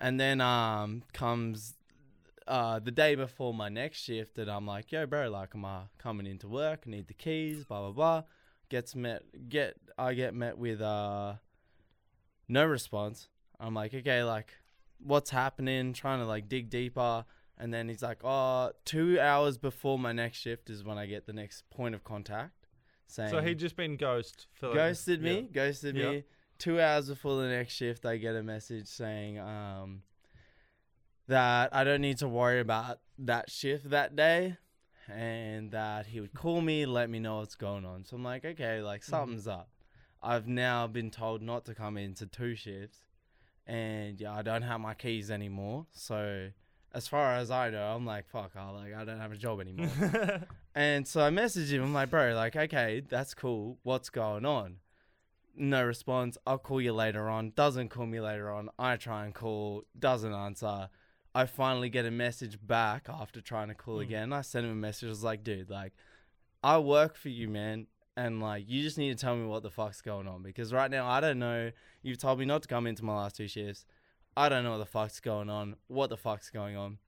And 0.00 0.18
then 0.18 0.40
um 0.40 1.02
comes 1.12 1.74
uh, 2.46 2.78
the 2.78 2.90
day 2.90 3.14
before 3.14 3.54
my 3.54 3.68
next 3.68 4.02
shift, 4.02 4.38
and 4.38 4.50
I'm 4.50 4.66
like, 4.66 4.92
yo, 4.92 5.06
bro, 5.06 5.30
like, 5.30 5.50
am 5.54 5.64
I 5.64 5.82
coming 5.98 6.26
into 6.26 6.48
work? 6.48 6.84
I 6.86 6.90
need 6.90 7.06
the 7.06 7.14
keys, 7.14 7.64
blah 7.64 7.80
blah 7.80 7.92
blah. 7.92 8.22
Gets 8.68 8.94
met, 8.94 9.22
get 9.48 9.76
I 9.96 10.14
get 10.14 10.34
met 10.34 10.58
with 10.58 10.80
uh, 10.80 11.34
no 12.48 12.64
response. 12.64 13.28
I'm 13.60 13.74
like, 13.74 13.94
okay, 13.94 14.22
like, 14.24 14.52
what's 14.98 15.30
happening? 15.30 15.92
Trying 15.92 16.20
to 16.20 16.26
like 16.26 16.48
dig 16.48 16.70
deeper, 16.70 17.24
and 17.58 17.72
then 17.72 17.88
he's 17.88 18.02
like, 18.02 18.18
"Oh, 18.24 18.72
two 18.84 19.18
hours 19.20 19.58
before 19.58 19.98
my 19.98 20.12
next 20.12 20.38
shift 20.38 20.70
is 20.70 20.82
when 20.84 20.98
I 20.98 21.06
get 21.06 21.26
the 21.26 21.32
next 21.32 21.68
point 21.70 21.94
of 21.94 22.04
contact. 22.04 22.66
Saying, 23.06 23.30
So 23.30 23.40
he'd 23.40 23.58
just 23.58 23.76
been 23.76 23.96
ghost. 23.96 24.46
For 24.52 24.72
ghosted 24.74 25.22
me, 25.22 25.42
yeah. 25.42 25.46
ghosted 25.52 25.94
Yeah. 25.96 26.10
me. 26.12 26.24
Two 26.58 26.80
hours 26.80 27.08
before 27.08 27.40
the 27.42 27.48
next 27.48 27.74
shift, 27.74 28.06
I 28.06 28.16
get 28.16 28.34
a 28.34 28.42
message 28.42 28.86
saying 28.88 29.38
um, 29.38 30.02
that 31.26 31.74
I 31.74 31.84
don't 31.84 32.00
need 32.00 32.18
to 32.18 32.28
worry 32.28 32.60
about 32.60 33.00
that 33.18 33.50
shift 33.50 33.90
that 33.90 34.14
day, 34.16 34.56
and 35.08 35.70
that 35.72 36.06
he 36.06 36.20
would 36.20 36.34
call 36.34 36.60
me, 36.60 36.86
let 36.86 37.10
me 37.10 37.18
know 37.18 37.38
what's 37.38 37.54
going 37.56 37.84
on. 37.84 38.04
So 38.04 38.16
I'm 38.16 38.24
like, 38.24 38.44
okay, 38.44 38.80
like 38.80 39.02
Mm-hmm. 39.02 39.10
something's 39.10 39.48
up. 39.48 39.68
I've 40.22 40.46
now 40.48 40.86
been 40.86 41.10
told 41.10 41.42
not 41.42 41.64
to 41.66 41.74
come 41.74 41.96
into 41.98 42.26
two 42.26 42.54
shifts, 42.54 42.98
and 43.66 44.18
yeah, 44.20 44.32
I 44.32 44.42
don't 44.42 44.62
have 44.62 44.80
my 44.80 44.94
keys 44.94 45.30
anymore. 45.30 45.86
So 45.92 46.48
as 46.94 47.08
far 47.08 47.34
as 47.34 47.50
I 47.50 47.70
know, 47.70 47.82
I'm 47.94 48.06
like, 48.06 48.26
fuck, 48.28 48.52
I 48.56 48.70
like 48.70 48.94
I 48.94 49.04
don't 49.04 49.18
have 49.20 49.32
a 49.32 49.36
job 49.36 49.60
anymore. 49.60 49.88
And 50.76 51.06
so 51.06 51.20
I 51.20 51.30
messaged 51.30 51.70
him. 51.70 51.82
I'm 51.84 51.94
like, 51.94 52.10
bro, 52.10 52.34
like, 52.34 52.56
okay, 52.56 53.02
that's 53.08 53.32
cool. 53.34 53.78
What's 53.84 54.10
going 54.10 54.44
on? 54.44 54.78
No 55.56 55.84
response. 55.84 56.36
I'll 56.46 56.58
call 56.58 56.80
you 56.80 56.92
later 56.92 57.28
on. 57.28 57.52
Doesn't 57.54 57.90
call 57.90 58.06
me 58.06 58.20
later 58.20 58.50
on. 58.50 58.70
I 58.76 58.96
try 58.96 59.24
and 59.24 59.32
call. 59.32 59.84
Doesn't 59.96 60.32
answer. 60.32 60.88
I 61.32 61.46
finally 61.46 61.90
get 61.90 62.06
a 62.06 62.10
message 62.10 62.58
back 62.60 63.06
after 63.08 63.40
trying 63.40 63.68
to 63.68 63.74
call 63.74 63.98
Mm. 63.98 64.02
again. 64.02 64.32
I 64.32 64.40
sent 64.40 64.66
him 64.66 64.72
a 64.72 64.76
message. 64.76 65.06
I 65.06 65.10
was 65.10 65.22
like, 65.22 65.44
dude, 65.44 65.70
like, 65.70 65.92
I 66.62 66.78
work 66.78 67.16
for 67.16 67.28
you, 67.28 67.48
man. 67.48 67.86
And 68.16 68.40
like, 68.40 68.64
you 68.68 68.82
just 68.82 68.98
need 68.98 69.16
to 69.16 69.20
tell 69.24 69.36
me 69.36 69.46
what 69.46 69.62
the 69.62 69.70
fuck's 69.70 70.00
going 70.00 70.26
on 70.26 70.42
because 70.42 70.72
right 70.72 70.90
now 70.90 71.06
I 71.08 71.20
don't 71.20 71.38
know. 71.38 71.70
You've 72.02 72.18
told 72.18 72.38
me 72.40 72.44
not 72.46 72.62
to 72.62 72.68
come 72.68 72.86
into 72.88 73.04
my 73.04 73.14
last 73.14 73.36
two 73.36 73.46
shifts. 73.48 73.84
I 74.36 74.48
don't 74.48 74.64
know 74.64 74.72
what 74.72 74.78
the 74.78 74.86
fuck's 74.86 75.20
going 75.20 75.48
on. 75.48 75.76
What 75.88 76.10
the 76.10 76.16
fuck's 76.16 76.50
going 76.50 76.76
on? 76.76 76.98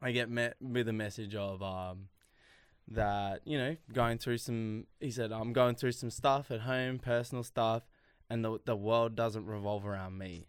I 0.00 0.12
get 0.12 0.30
met 0.30 0.56
with 0.60 0.88
a 0.88 0.92
message 0.92 1.34
of 1.34 1.62
um 1.62 2.08
that 2.88 3.40
you 3.44 3.58
know 3.58 3.76
going 3.92 4.18
through 4.18 4.38
some. 4.38 4.86
He 5.00 5.10
said 5.10 5.32
I'm 5.32 5.52
going 5.52 5.74
through 5.74 5.92
some 5.92 6.10
stuff 6.10 6.50
at 6.50 6.60
home, 6.60 6.98
personal 6.98 7.44
stuff, 7.44 7.82
and 8.30 8.44
the 8.44 8.58
the 8.64 8.76
world 8.76 9.16
doesn't 9.16 9.46
revolve 9.46 9.86
around 9.86 10.18
me. 10.18 10.46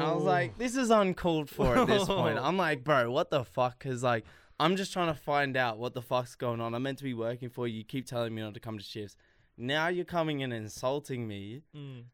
I 0.00 0.12
was 0.12 0.24
like, 0.24 0.58
this 0.58 0.76
is 0.76 0.90
uncalled 0.90 1.48
for 1.48 1.76
at 1.76 1.86
this 1.86 2.04
point. 2.04 2.38
I'm 2.42 2.56
like, 2.56 2.82
bro, 2.82 3.12
what 3.12 3.30
the 3.30 3.44
fuck? 3.44 3.78
Because 3.78 4.02
like, 4.02 4.24
I'm 4.58 4.74
just 4.76 4.92
trying 4.92 5.12
to 5.14 5.18
find 5.18 5.56
out 5.56 5.78
what 5.78 5.94
the 5.94 6.02
fuck's 6.02 6.34
going 6.34 6.60
on. 6.60 6.74
I'm 6.74 6.82
meant 6.82 6.98
to 6.98 7.04
be 7.04 7.14
working 7.14 7.48
for 7.48 7.68
you. 7.68 7.78
You 7.78 7.84
keep 7.84 8.06
telling 8.06 8.34
me 8.34 8.42
not 8.42 8.54
to 8.54 8.60
come 8.60 8.76
to 8.76 8.84
shifts. 8.84 9.16
Now 9.56 9.88
you're 9.88 10.04
coming 10.04 10.42
and 10.42 10.52
insulting 10.52 11.28
me. 11.28 11.62
Mm. 11.76 12.04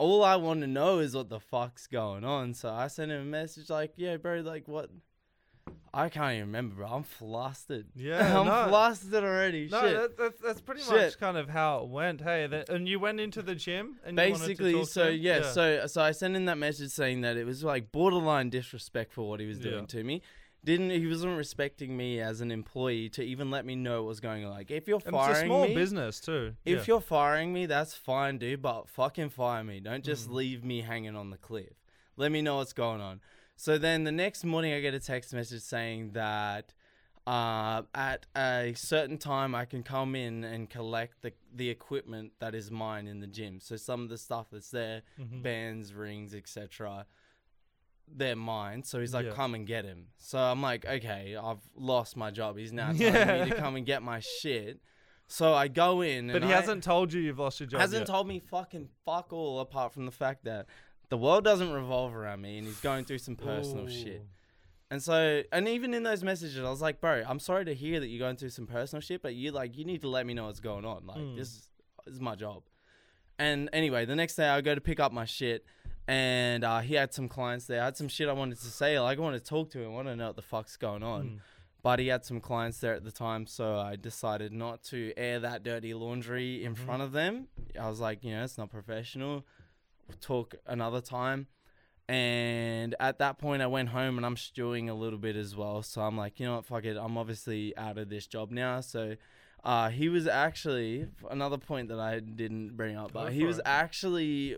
All 0.00 0.24
I 0.24 0.36
want 0.36 0.62
to 0.62 0.66
know 0.66 0.98
is 1.00 1.14
what 1.14 1.28
the 1.28 1.38
fuck's 1.40 1.86
going 1.86 2.24
on. 2.24 2.54
So 2.54 2.70
I 2.70 2.86
sent 2.86 3.10
him 3.12 3.20
a 3.20 3.24
message 3.24 3.68
like, 3.68 3.92
yeah, 3.96 4.16
bro, 4.16 4.40
like 4.40 4.66
what? 4.66 4.88
I 5.92 6.08
can't 6.08 6.32
even 6.36 6.46
remember, 6.46 6.76
bro. 6.76 6.86
I'm 6.88 7.02
flustered. 7.02 7.88
Yeah, 7.94 8.38
I'm 8.40 8.46
no. 8.46 8.68
flustered 8.68 9.22
already. 9.24 9.68
No, 9.70 9.82
Shit. 9.82 9.96
that, 9.96 10.16
that, 10.16 10.42
that's 10.42 10.60
pretty 10.62 10.80
much 10.82 10.88
Shit. 10.88 11.18
kind 11.20 11.36
of 11.36 11.50
how 11.50 11.82
it 11.82 11.88
went. 11.90 12.22
Hey, 12.22 12.46
that, 12.46 12.70
and 12.70 12.88
you 12.88 12.98
went 12.98 13.20
into 13.20 13.42
the 13.42 13.54
gym 13.54 13.96
and 14.04 14.16
you 14.16 14.22
wanted 14.22 14.38
to 14.38 14.46
basically 14.48 14.84
so 14.86 15.10
him? 15.10 15.20
yeah, 15.20 15.42
so 15.52 15.86
so 15.86 16.00
i 16.00 16.12
sent 16.12 16.34
in 16.34 16.46
that 16.46 16.56
message 16.56 16.90
saying 16.92 17.20
that 17.20 17.36
it 17.36 17.44
was 17.44 17.62
like 17.62 17.92
borderline 17.92 18.48
disrespectful 18.48 19.28
what 19.28 19.38
he 19.40 19.46
was 19.46 19.58
doing 19.58 19.80
Yeah. 19.80 19.86
to 20.00 20.04
me 20.04 20.22
didn't 20.64 20.90
he 20.90 21.06
wasn't 21.06 21.36
respecting 21.36 21.96
me 21.96 22.20
as 22.20 22.40
an 22.40 22.50
employee 22.50 23.08
to 23.08 23.22
even 23.22 23.50
let 23.50 23.64
me 23.64 23.74
know 23.74 24.02
what 24.02 24.08
was 24.08 24.20
going 24.20 24.44
on 24.44 24.50
like 24.50 24.70
if 24.70 24.86
you're 24.86 25.00
and 25.06 25.14
firing 25.14 25.30
it's 25.30 25.40
a 25.40 25.44
small 25.46 25.64
me 25.66 25.74
business 25.74 26.20
too. 26.20 26.54
if 26.64 26.78
yeah. 26.80 26.84
you're 26.94 27.00
firing 27.00 27.52
me 27.52 27.66
that's 27.66 27.94
fine 27.94 28.38
dude 28.38 28.60
but 28.60 28.88
fucking 28.88 29.30
fire 29.30 29.64
me 29.64 29.80
don't 29.80 30.04
just 30.04 30.28
Mm. 30.28 30.34
leave 30.34 30.64
me 30.64 30.82
hanging 30.82 31.16
on 31.16 31.30
the 31.30 31.38
cliff 31.38 31.72
let 32.16 32.30
me 32.30 32.42
know 32.42 32.56
what's 32.56 32.72
going 32.74 33.00
on 33.00 33.20
so 33.56 33.78
then 33.78 34.04
the 34.04 34.12
next 34.12 34.44
morning 34.44 34.72
i 34.74 34.80
get 34.80 34.94
a 34.94 35.00
text 35.00 35.32
message 35.32 35.62
saying 35.62 36.12
that 36.12 36.74
uh, 37.26 37.82
at 37.94 38.26
a 38.34 38.72
certain 38.74 39.18
time, 39.18 39.54
I 39.54 39.66
can 39.66 39.82
come 39.82 40.16
in 40.16 40.42
and 40.42 40.68
collect 40.70 41.20
the 41.20 41.32
the 41.54 41.68
equipment 41.68 42.32
that 42.40 42.54
is 42.54 42.70
mine 42.70 43.06
in 43.06 43.20
the 43.20 43.26
gym. 43.26 43.60
So 43.60 43.76
some 43.76 44.02
of 44.02 44.08
the 44.08 44.16
stuff 44.16 44.46
that's 44.50 44.70
there, 44.70 45.02
Mhm. 45.20 45.42
bands, 45.42 45.92
rings, 45.92 46.34
etc. 46.34 47.06
They're 48.14 48.36
mine. 48.36 48.82
So 48.82 48.98
he's 49.00 49.14
like, 49.14 49.26
Yeah. 49.26 49.32
come 49.32 49.54
and 49.54 49.66
get 49.66 49.84
him. 49.84 50.06
So 50.18 50.38
I'm 50.38 50.60
like, 50.62 50.84
okay, 50.86 51.36
I've 51.36 51.60
lost 51.76 52.16
my 52.16 52.30
job. 52.30 52.56
He's 52.58 52.72
now 52.72 52.92
telling 52.92 53.14
Yeah. 53.14 53.44
me 53.44 53.50
to 53.50 53.56
come 53.56 53.76
and 53.76 53.86
get 53.86 54.02
my 54.02 54.20
shit. 54.20 54.80
So 55.26 55.54
I 55.54 55.68
go 55.68 56.00
in, 56.00 56.26
but 56.32 56.42
he 56.42 56.52
I- 56.52 56.56
hasn't 56.60 56.82
told 56.82 57.12
you 57.12 57.20
you've 57.20 57.38
lost 57.38 57.60
your 57.60 57.68
job. 57.68 57.80
hasn't 57.80 58.00
yet. 58.00 58.06
told 58.08 58.26
me 58.26 58.40
fucking 58.40 58.88
fuck 59.04 59.32
all 59.32 59.60
apart 59.60 59.92
from 59.94 60.04
the 60.06 60.10
fact 60.12 60.44
that 60.44 60.66
the 61.08 61.16
world 61.16 61.44
doesn't 61.44 61.70
revolve 61.72 62.14
around 62.14 62.40
me 62.40 62.58
and 62.58 62.66
he's 62.66 62.80
going 62.80 63.04
through 63.04 63.18
some 63.18 63.36
personal 63.36 63.86
shit. 63.88 64.24
And 64.92 65.00
so, 65.00 65.42
and 65.52 65.68
even 65.68 65.94
in 65.94 66.02
those 66.02 66.24
messages, 66.24 66.58
I 66.58 66.68
was 66.68 66.82
like, 66.82 67.00
bro, 67.00 67.22
I'm 67.28 67.38
sorry 67.38 67.64
to 67.66 67.74
hear 67.74 68.00
that 68.00 68.08
you're 68.08 68.18
going 68.18 68.34
through 68.36 68.48
some 68.48 68.66
personal 68.66 69.00
shit, 69.00 69.22
but 69.22 69.34
you 69.36 69.52
like, 69.52 69.76
you 69.76 69.84
need 69.84 70.00
to 70.00 70.08
let 70.08 70.26
me 70.26 70.34
know 70.34 70.46
what's 70.46 70.58
going 70.58 70.84
on. 70.84 71.06
Like, 71.06 71.18
Mm. 71.18 71.36
this, 71.36 71.68
this 72.06 72.14
is 72.14 72.20
my 72.20 72.34
job. 72.34 72.64
And 73.38 73.70
anyway, 73.72 74.04
the 74.04 74.16
next 74.16 74.34
day 74.34 74.48
I 74.48 74.60
go 74.60 74.74
to 74.74 74.80
pick 74.80 74.98
up 75.00 75.12
my 75.12 75.24
shit, 75.24 75.64
and 76.10 76.64
uh, 76.64 76.80
he 76.80 76.94
had 76.94 77.14
some 77.14 77.28
clients 77.28 77.66
there. 77.66 77.82
I 77.82 77.84
had 77.86 77.96
some 77.96 78.08
shit 78.08 78.28
I 78.28 78.32
wanted 78.32 78.58
to 78.58 78.66
say. 78.66 78.98
Like, 78.98 79.18
I 79.18 79.20
wanted 79.20 79.38
to 79.44 79.44
talk 79.44 79.70
to 79.70 79.80
him. 79.80 79.86
I 79.92 79.94
want 79.94 80.08
to 80.08 80.16
know 80.16 80.26
what 80.26 80.36
the 80.36 80.42
fuck's 80.42 80.76
going 80.76 81.02
on. 81.04 81.22
Mm. 81.24 81.38
But 81.82 81.98
he 82.00 82.08
had 82.08 82.24
some 82.24 82.40
clients 82.40 82.78
there 82.80 82.94
at 82.94 83.04
the 83.04 83.12
time, 83.12 83.46
so 83.46 83.78
I 83.78 83.94
decided 83.96 84.52
not 84.52 84.82
to 84.84 85.12
air 85.16 85.38
that 85.40 85.62
dirty 85.62 85.94
laundry 85.94 86.64
in 86.64 86.74
Mhm. 86.74 86.78
front 86.78 87.02
of 87.02 87.12
them. 87.12 87.46
I 87.80 87.88
was 87.88 88.00
like, 88.00 88.24
you 88.24 88.32
know, 88.34 88.42
it's 88.42 88.58
not 88.58 88.70
professional. 88.70 89.46
We'll 90.08 90.18
talk 90.20 90.56
another 90.66 91.00
time. 91.00 91.46
And 92.08 92.96
at 92.98 93.18
that 93.18 93.38
point, 93.38 93.62
I 93.62 93.66
went 93.68 93.90
home 93.90 94.16
and 94.16 94.26
I'm 94.26 94.36
stewing 94.36 94.90
a 94.90 94.94
little 94.94 95.18
bit 95.18 95.36
as 95.36 95.54
well. 95.54 95.82
So 95.82 96.02
I'm 96.02 96.16
like, 96.18 96.40
you 96.40 96.46
know 96.46 96.56
what, 96.56 96.64
fuck 96.66 96.84
it. 96.84 96.96
I'm 96.96 97.16
obviously 97.16 97.76
out 97.76 97.98
of 97.98 98.08
this 98.08 98.26
job 98.26 98.50
now. 98.50 98.80
So 98.80 99.14
uh, 99.64 99.90
he 99.90 100.08
was 100.08 100.26
actually 100.26 101.06
another 101.30 101.58
point 101.58 101.88
that 101.88 102.00
I 102.00 102.20
didn't 102.20 102.76
bring 102.76 102.96
up, 102.96 103.12
but 103.12 103.32
he 103.32 103.44
was 103.44 103.58
it. 103.58 103.64
actually 103.66 104.56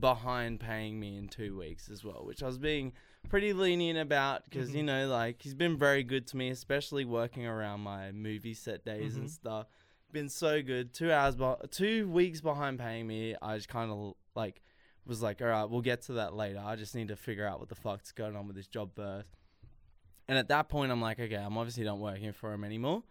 behind 0.00 0.60
paying 0.60 0.98
me 1.00 1.16
in 1.16 1.28
two 1.28 1.58
weeks 1.58 1.88
as 1.88 2.04
well, 2.04 2.24
which 2.24 2.42
I 2.42 2.46
was 2.46 2.58
being 2.58 2.92
pretty 3.28 3.52
lenient 3.52 3.98
about 3.98 4.44
because 4.44 4.74
you 4.74 4.82
Mhm. 4.82 4.86
know, 4.86 5.08
like 5.08 5.42
he's 5.42 5.54
been 5.54 5.76
very 5.76 6.02
good 6.04 6.26
to 6.28 6.36
me, 6.36 6.50
especially 6.50 7.04
working 7.04 7.46
around 7.46 7.80
my 7.80 8.12
movie 8.12 8.54
set 8.54 8.84
days 8.84 9.16
and 9.16 9.26
Mhm. 9.26 9.30
stuff. 9.30 9.66
Been 10.12 10.28
so 10.28 10.62
good. 10.62 10.92
Two 10.94 11.10
hours, 11.10 11.34
be- 11.34 11.54
two 11.70 12.08
weeks 12.08 12.40
behind 12.40 12.78
paying 12.78 13.06
me. 13.06 13.34
I 13.42 13.56
just 13.56 13.68
kind 13.68 13.90
of 13.90 14.14
like 14.36 14.60
was 15.06 15.20
like, 15.22 15.42
all 15.42 15.48
right, 15.48 15.64
we'll 15.64 15.80
get 15.82 16.02
to 16.02 16.12
that 16.14 16.34
later. 16.34 16.60
I 16.64 16.76
just 16.76 16.94
need 16.94 17.08
to 17.08 17.16
figure 17.16 17.46
out 17.46 17.58
what 17.60 17.68
the 17.68 17.74
fuck's 17.74 18.12
going 18.12 18.36
on 18.36 18.46
with 18.46 18.56
this 18.56 18.68
job 18.68 18.94
first. 18.94 19.36
And 20.28 20.38
at 20.38 20.48
that 20.48 20.68
point, 20.68 20.90
I'm 20.92 21.00
like, 21.02 21.18
okay, 21.20 21.34
I'm 21.34 21.58
obviously 21.58 21.84
not 21.84 21.98
working 21.98 22.32
for 22.32 22.52
him 22.54 22.64
anymore. 22.64 23.02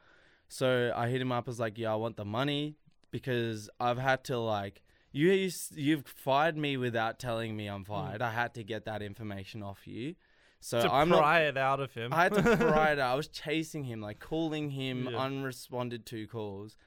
So 0.53 0.93
I 0.95 1.10
hit 1.10 1.19
him 1.19 1.31
up 1.31 1.48
as 1.48 1.60
like, 1.60 1.79
yeah, 1.79 1.91
I 1.91 1.95
want 1.95 2.15
the 2.15 2.25
money 2.25 2.75
because 3.10 3.72
I've 3.79 3.98
had 3.98 4.24
to 4.25 4.38
like, 4.38 4.83
you 5.12 5.50
you've 5.72 6.05
fired 6.05 6.55
me 6.55 6.77
without 6.77 7.17
telling 7.17 7.57
me 7.57 7.65
I'm 7.65 7.83
hmm. 7.83 7.91
fired. 7.91 8.22
I 8.22 8.29
had 8.29 8.53
to 8.53 8.63
get 8.63 8.86
that 8.86 9.01
information 9.01 9.63
off 9.63 9.88
you. 9.88 10.13
So 10.60 10.81
to 10.81 10.93
I'm 10.93 11.10
not 11.10 11.17
pry 11.17 11.41
it 11.41 11.57
out 11.57 11.79
of 11.79 11.91
him. 11.95 12.13
I 12.13 12.24
had 12.24 12.36
to 12.36 12.43
pry 12.43 12.91
it 12.91 13.00
out. 13.00 13.13
I 13.13 13.15
was 13.15 13.27
chasing 13.29 13.83
him, 13.86 14.00
like 14.00 14.19
calling 14.19 14.69
him 14.69 15.10
Yeah. 15.12 15.17
unresponded 15.17 16.05
to 16.05 16.27
calls. 16.27 16.77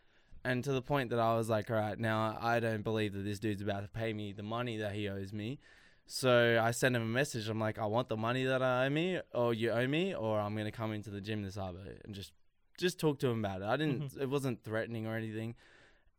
And 0.44 0.62
to 0.62 0.72
the 0.72 0.80
point 0.80 1.10
that 1.10 1.18
I 1.18 1.34
was 1.34 1.48
like, 1.48 1.68
all 1.68 1.76
right, 1.76 1.98
now 1.98 2.38
I 2.40 2.60
don't 2.60 2.84
believe 2.84 3.14
that 3.14 3.24
this 3.24 3.40
dude's 3.40 3.62
about 3.62 3.82
to 3.82 3.88
pay 3.88 4.12
me 4.12 4.32
the 4.32 4.44
money 4.44 4.76
that 4.76 4.92
he 4.92 5.08
owes 5.08 5.32
me. 5.32 5.58
So 6.06 6.62
I 6.62 6.70
sent 6.70 6.94
him 6.94 7.02
a 7.02 7.06
message. 7.06 7.48
I'm 7.48 7.58
like, 7.58 7.80
I 7.80 7.86
want 7.86 8.08
the 8.10 8.16
money 8.16 8.44
that 8.44 8.62
I 8.62 8.86
owe 8.86 8.90
me, 8.90 9.20
or 9.34 9.52
you 9.52 9.72
owe 9.72 9.88
me, 9.88 10.14
or 10.14 10.38
I'm 10.38 10.56
gonna 10.56 10.70
come 10.70 10.92
into 10.92 11.10
the 11.10 11.20
gym 11.20 11.42
this 11.42 11.58
hour 11.58 11.74
and 12.04 12.14
just 12.14 12.30
just 12.78 12.98
talk 13.00 13.18
to 13.20 13.28
him 13.28 13.44
about 13.44 13.62
it. 13.62 13.66
I 13.66 13.76
didn't. 13.76 14.12
It 14.20 14.28
wasn't 14.28 14.62
threatening 14.64 15.06
or 15.06 15.16
anything. 15.16 15.54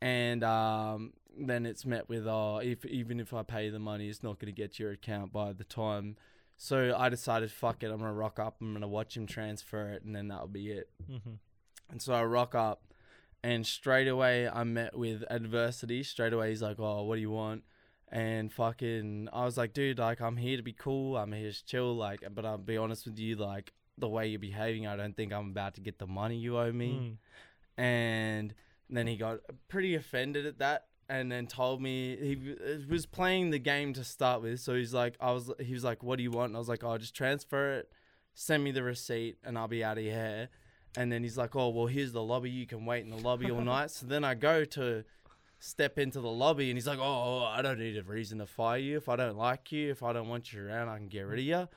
And 0.00 0.44
um, 0.44 1.12
then 1.36 1.66
it's 1.66 1.84
met 1.84 2.08
with, 2.08 2.26
oh, 2.26 2.58
if 2.62 2.84
even 2.84 3.18
if 3.20 3.34
I 3.34 3.42
pay 3.42 3.68
the 3.70 3.78
money, 3.78 4.08
it's 4.08 4.22
not 4.22 4.38
gonna 4.38 4.52
get 4.52 4.74
to 4.74 4.82
your 4.84 4.92
account 4.92 5.32
by 5.32 5.52
the 5.52 5.64
time. 5.64 6.16
So 6.56 6.94
I 6.96 7.08
decided, 7.08 7.50
fuck 7.52 7.82
it, 7.82 7.90
I'm 7.90 7.98
gonna 7.98 8.12
rock 8.12 8.38
up. 8.38 8.56
I'm 8.60 8.72
gonna 8.72 8.88
watch 8.88 9.16
him 9.16 9.26
transfer 9.26 9.90
it, 9.90 10.02
and 10.04 10.14
then 10.14 10.28
that'll 10.28 10.48
be 10.48 10.70
it. 10.72 10.90
Mhm. 11.10 11.38
And 11.90 12.02
so 12.02 12.12
I 12.14 12.22
rock 12.24 12.54
up, 12.54 12.82
and 13.42 13.66
straight 13.66 14.08
away 14.08 14.48
I'm 14.48 14.74
met 14.74 14.96
with 14.96 15.24
adversity. 15.30 16.02
Straight 16.02 16.32
away 16.32 16.50
he's 16.50 16.62
like, 16.62 16.78
"Oh, 16.78 17.02
what 17.04 17.16
do 17.16 17.20
you 17.20 17.30
want?" 17.30 17.64
And 18.10 18.52
fucking, 18.52 19.28
I 19.32 19.44
was 19.44 19.56
like, 19.56 19.72
"Dude, 19.72 19.98
like 19.98 20.20
I'm 20.20 20.36
here 20.36 20.56
to 20.56 20.62
be 20.62 20.72
cool. 20.72 21.16
I'm 21.16 21.32
here 21.32 21.50
to 21.52 21.64
chill. 21.64 21.94
Like, 21.94 22.22
but 22.34 22.44
I'll 22.44 22.58
be 22.58 22.76
honest 22.76 23.04
with 23.06 23.18
you, 23.18 23.36
like 23.36 23.72
the 24.00 24.08
way 24.08 24.28
you're 24.28 24.38
behaving, 24.38 24.86
I 24.86 24.96
don't 24.96 25.16
think 25.16 25.32
I'm 25.32 25.50
about 25.50 25.74
to 25.74 25.80
get 25.80 25.98
the 25.98 26.06
money 26.06 26.36
you 26.36 26.58
owe 26.58 26.72
me." 26.72 27.18
Mm. 27.78 27.82
and 27.82 28.54
then 28.90 29.06
he 29.06 29.16
got 29.16 29.40
pretty 29.68 29.94
offended 29.94 30.46
at 30.46 30.58
that 30.58 30.86
and 31.10 31.30
then 31.30 31.46
told 31.46 31.80
me 31.80 32.16
he 32.16 32.84
was 32.90 33.06
playing 33.06 33.50
the 33.50 33.58
game 33.58 33.92
to 33.92 34.02
start 34.02 34.42
with 34.42 34.60
so 34.60 34.74
he's 34.74 34.92
like 34.92 35.14
i 35.20 35.30
was 35.30 35.50
he 35.60 35.72
was 35.72 35.84
like 35.84 36.02
what 36.02 36.16
do 36.16 36.22
you 36.22 36.30
want 36.30 36.48
and 36.48 36.56
i 36.56 36.58
was 36.58 36.68
like 36.68 36.82
i'll 36.82 36.98
just 36.98 37.14
transfer 37.14 37.74
it 37.74 37.90
send 38.38 38.62
me 38.62 38.70
the 38.70 38.84
receipt, 38.84 39.36
and 39.44 39.58
I'll 39.58 39.68
be 39.68 39.82
out 39.82 39.98
of 39.98 40.04
here. 40.04 40.48
And 40.96 41.10
then 41.10 41.22
he's 41.22 41.36
like, 41.36 41.56
oh 41.56 41.68
well, 41.70 41.86
here's 41.86 42.12
the 42.12 42.22
lobby. 42.22 42.50
You 42.50 42.66
can 42.66 42.86
wait 42.86 43.04
in 43.04 43.10
the 43.10 43.16
lobby 43.16 43.50
all 43.50 43.60
night. 43.62 43.90
So 43.90 44.06
then 44.06 44.24
I 44.24 44.34
go 44.34 44.64
to 44.64 45.04
step 45.58 45.98
into 45.98 46.20
the 46.20 46.30
lobby, 46.30 46.70
and 46.70 46.76
he's 46.76 46.86
like, 46.86 47.00
oh, 47.00 47.42
I 47.42 47.62
don't 47.62 47.78
need 47.80 47.96
a 47.96 48.02
reason 48.02 48.38
to 48.38 48.46
fire 48.46 48.78
you. 48.78 48.96
If 48.96 49.08
I 49.08 49.16
don't 49.16 49.36
like 49.36 49.72
you, 49.72 49.90
if 49.90 50.02
I 50.02 50.12
don't 50.12 50.28
want 50.28 50.52
you 50.52 50.64
around, 50.64 50.88
I 50.88 50.96
can 50.98 51.08
get 51.08 51.22
rid 51.22 51.40
of 51.40 51.44
you. 51.44 51.68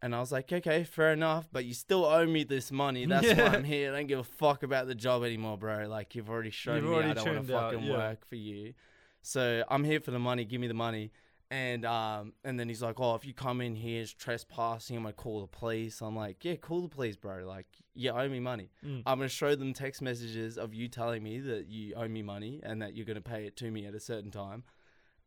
And 0.00 0.14
I 0.14 0.20
was 0.20 0.30
like, 0.30 0.52
okay, 0.52 0.84
fair 0.84 1.12
enough, 1.12 1.48
but 1.50 1.64
you 1.64 1.74
still 1.74 2.04
owe 2.04 2.24
me 2.24 2.44
this 2.44 2.70
money. 2.70 3.04
That's 3.06 3.26
why 3.26 3.46
I'm 3.46 3.64
here. 3.64 3.92
I 3.92 3.96
don't 3.96 4.06
give 4.06 4.20
a 4.20 4.24
fuck 4.24 4.62
about 4.62 4.86
the 4.86 4.94
job 4.94 5.24
anymore, 5.24 5.58
bro. 5.58 5.88
Like 5.88 6.14
you've 6.14 6.30
already 6.30 6.50
shown 6.50 6.76
You've 6.76 6.84
me 6.84 6.90
already 6.94 7.10
I 7.10 7.14
don't 7.14 7.26
want 7.26 7.46
to 7.46 7.52
fucking 7.52 7.82
yeah. 7.82 7.96
work 7.96 8.26
for 8.26 8.36
you. 8.36 8.74
So 9.22 9.64
I'm 9.68 9.82
here 9.82 10.00
for 10.00 10.12
the 10.12 10.18
money. 10.20 10.44
Give 10.44 10.60
me 10.60 10.68
the 10.68 10.74
money. 10.74 11.10
And 11.50 11.86
um, 11.86 12.34
and 12.44 12.60
then 12.60 12.68
he's 12.68 12.82
like, 12.82 13.00
oh, 13.00 13.14
if 13.14 13.24
you 13.24 13.32
come 13.32 13.60
in 13.60 13.74
here 13.74 14.02
as 14.02 14.12
trespassing, 14.12 14.96
I'm 14.96 15.02
gonna 15.02 15.14
call 15.14 15.40
the 15.40 15.46
police. 15.46 16.02
I'm 16.02 16.14
like, 16.14 16.44
yeah, 16.44 16.56
call 16.56 16.82
the 16.82 16.88
police, 16.88 17.16
bro. 17.16 17.46
Like 17.46 17.66
you 17.94 18.10
owe 18.10 18.28
me 18.28 18.38
money. 18.38 18.70
Mm. 18.84 19.02
I'm 19.06 19.18
gonna 19.18 19.30
show 19.30 19.54
them 19.54 19.72
text 19.72 20.02
messages 20.02 20.58
of 20.58 20.74
you 20.74 20.88
telling 20.88 21.22
me 21.22 21.40
that 21.40 21.66
you 21.68 21.94
owe 21.94 22.06
me 22.06 22.22
money 22.22 22.60
and 22.62 22.82
that 22.82 22.94
you're 22.94 23.06
gonna 23.06 23.22
pay 23.22 23.46
it 23.46 23.56
to 23.56 23.70
me 23.70 23.86
at 23.86 23.94
a 23.94 24.00
certain 24.00 24.30
time. 24.30 24.62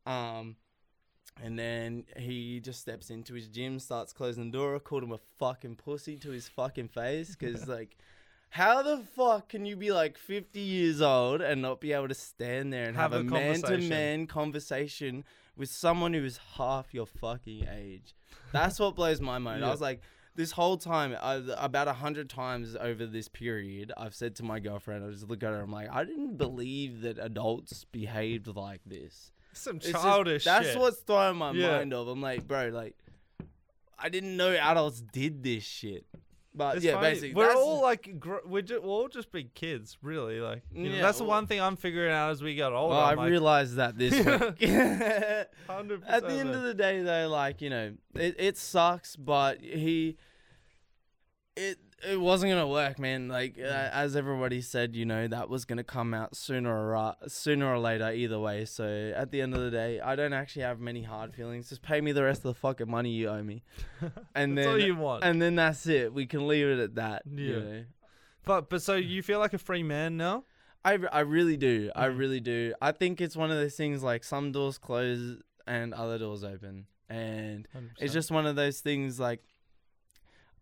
Um, 0.05 0.57
and 1.43 1.57
then 1.57 2.05
he 2.17 2.59
just 2.59 2.81
steps 2.81 3.09
into 3.09 3.33
his 3.33 3.47
gym, 3.47 3.79
starts 3.79 4.13
closing 4.13 4.51
the 4.51 4.57
door. 4.57 4.79
Called 4.79 5.03
him 5.03 5.11
a 5.11 5.19
fucking 5.39 5.75
pussy 5.75 6.17
to 6.17 6.29
his 6.29 6.47
fucking 6.47 6.89
face 6.89 7.35
because 7.35 7.67
like. 7.67 7.97
How 8.53 8.81
the 8.81 8.97
fuck 9.15 9.47
can 9.47 9.65
you 9.65 9.77
be 9.77 9.93
like 9.93 10.17
50 10.17 10.59
years 10.59 11.01
old 11.01 11.39
and 11.39 11.61
not 11.61 11.79
be 11.79 11.93
able 11.93 12.09
to 12.09 12.13
stand 12.13 12.73
there 12.73 12.83
and 12.83 12.97
have, 12.97 13.13
Have 13.13 13.21
a 13.21 13.23
man 13.23 13.55
to 13.55 13.61
conversation. 13.61 13.89
man 13.89 14.27
conversation 14.27 15.23
with 15.55 15.69
someone 15.69 16.13
who 16.13 16.25
is 16.25 16.37
half 16.57 16.93
your 16.93 17.05
fucking 17.05 17.65
age? 17.73 18.13
That's 18.51 18.77
what 18.77 18.97
blows 18.97 19.21
my 19.21 19.39
mind. 19.39 19.63
I 19.63 19.69
was 19.69 19.79
like, 19.79 20.01
this 20.35 20.51
whole 20.51 20.75
time, 20.75 21.15
I, 21.21 21.41
about 21.57 21.87
a 21.87 21.93
hundred 21.93 22.29
times 22.29 22.75
over 22.75 23.05
this 23.05 23.29
period, 23.29 23.93
I've 23.95 24.13
said 24.13 24.35
to 24.35 24.43
my 24.43 24.59
girlfriend, 24.59 25.05
I 25.05 25.11
just 25.11 25.29
look 25.29 25.43
at 25.43 25.51
her, 25.51 25.61
I'm 25.61 25.71
like, 25.71 25.89
I 25.89 26.03
didn't 26.03 26.37
believe 26.37 27.01
that 27.01 27.19
adults 27.19 27.85
behaved 27.85 28.47
like 28.47 28.81
this. 28.85 29.31
Some 29.53 29.77
It's 29.77 29.87
just- 29.91 30.01
childish 30.03 30.43
that's 30.45 30.67
shit. 30.69 30.77
what's 30.79 30.99
throwing 30.99 31.37
my 31.37 31.51
Yeah. 31.51 31.77
mind 31.77 31.93
off. 31.93 32.07
I'm 32.07 32.21
like, 32.21 32.47
bro, 32.47 32.69
like, 32.69 32.95
I 33.99 34.09
didn't 34.09 34.35
know 34.37 34.51
adults 34.53 35.01
did 35.01 35.43
this 35.43 35.63
shit. 35.63 36.05
But 36.53 36.75
It's 36.77 36.85
yeah, 36.85 36.95
funny. 36.95 37.09
basically, 37.11 37.33
we're 37.33 37.45
that's- 37.47 37.63
all 37.63 37.81
like 37.81 38.19
gr- 38.19 38.43
we're, 38.45 38.61
ju- 38.61 38.81
we're 38.81 38.89
all 38.89 39.07
just 39.07 39.31
big 39.31 39.53
kids, 39.53 39.97
really. 40.01 40.41
Like 40.41 40.63
you 40.73 40.89
know, 40.89 40.95
Yeah, 40.95 41.01
that's 41.01 41.19
the 41.19 41.23
well- 41.23 41.31
one 41.37 41.47
thing 41.47 41.61
I'm 41.61 41.77
figuring 41.77 42.11
out 42.11 42.31
as 42.31 42.41
we 42.43 42.55
get 42.55 42.73
older. 42.73 42.93
Well, 42.95 42.99
I 43.05 43.11
I'm 43.11 43.17
like, 43.17 43.29
realized 43.29 43.75
that 43.77 43.97
this 43.97 44.13
week. 44.13 44.25
100% 44.59 46.03
At 46.07 46.27
the 46.27 46.33
end 46.33 46.49
of 46.49 46.63
the 46.63 46.73
day, 46.73 47.01
though, 47.03 47.29
like 47.29 47.61
you 47.61 47.69
know, 47.69 47.93
it, 48.15 48.35
it 48.37 48.57
sucks, 48.57 49.15
but 49.15 49.61
he, 49.61 50.17
it 51.55 51.77
it 52.09 52.19
wasn't 52.19 52.51
gonna 52.51 52.67
work, 52.67 52.97
man. 52.99 53.27
Like 53.27 53.57
uh, 53.57 53.61
Mm. 53.63 53.91
as 53.91 54.15
everybody 54.15 54.61
said, 54.61 54.95
you 54.95 55.05
know, 55.05 55.27
that 55.27 55.49
was 55.49 55.65
gonna 55.65 55.83
come 55.83 56.13
out 56.13 56.35
sooner 56.35 56.69
or 56.75 56.87
ra- 56.91 57.15
sooner 57.27 57.71
or 57.73 57.79
later, 57.79 58.11
either 58.11 58.39
way. 58.39 58.65
So 58.65 59.13
at 59.15 59.31
the 59.31 59.41
end 59.41 59.53
of 59.53 59.61
the 59.61 59.71
day, 59.71 59.99
I 59.99 60.15
don't 60.15 60.33
actually 60.33 60.63
have 60.63 60.79
many 60.79 61.03
hard 61.03 61.33
feelings. 61.33 61.69
Just 61.69 61.81
pay 61.81 62.01
me 62.01 62.11
the 62.11 62.23
rest 62.23 62.39
of 62.39 62.43
the 62.53 62.53
fucking 62.55 62.89
money 62.89 63.11
you 63.11 63.29
owe 63.29 63.43
me, 63.43 63.63
and 64.35 64.57
that's 64.57 64.65
then 64.65 64.67
all 64.73 64.79
you 64.79 64.95
want. 64.95 65.23
and 65.23 65.41
then 65.41 65.55
that's 65.55 65.85
it. 65.87 66.13
We 66.13 66.25
can 66.25 66.47
leave 66.47 66.67
it 66.67 66.79
at 66.79 66.95
that. 66.95 67.23
you 67.29 67.45
Yeah. 67.53 67.59
know. 67.59 67.83
but 68.45 68.69
but 68.69 68.81
so 68.81 68.95
you 68.95 69.21
feel 69.21 69.39
like 69.39 69.53
a 69.53 69.59
free 69.59 69.83
man 69.83 70.17
now? 70.17 70.45
I, 70.83 70.97
I 71.11 71.19
really 71.19 71.57
do. 71.57 71.91
I 71.95 72.07
Mhm. 72.07 72.17
really 72.17 72.39
do. 72.39 72.73
I 72.81 72.91
think 72.91 73.21
it's 73.21 73.35
one 73.35 73.51
of 73.51 73.57
those 73.57 73.75
things 73.75 74.01
like 74.01 74.23
some 74.23 74.51
doors 74.51 74.79
close 74.79 75.37
and 75.67 75.93
other 75.93 76.17
doors 76.17 76.43
open. 76.43 76.87
And 77.07 77.67
100%. 77.75 77.91
it's 77.99 78.13
just 78.13 78.31
one 78.31 78.45
of 78.47 78.55
those 78.55 78.79
things 78.79 79.19
like 79.19 79.43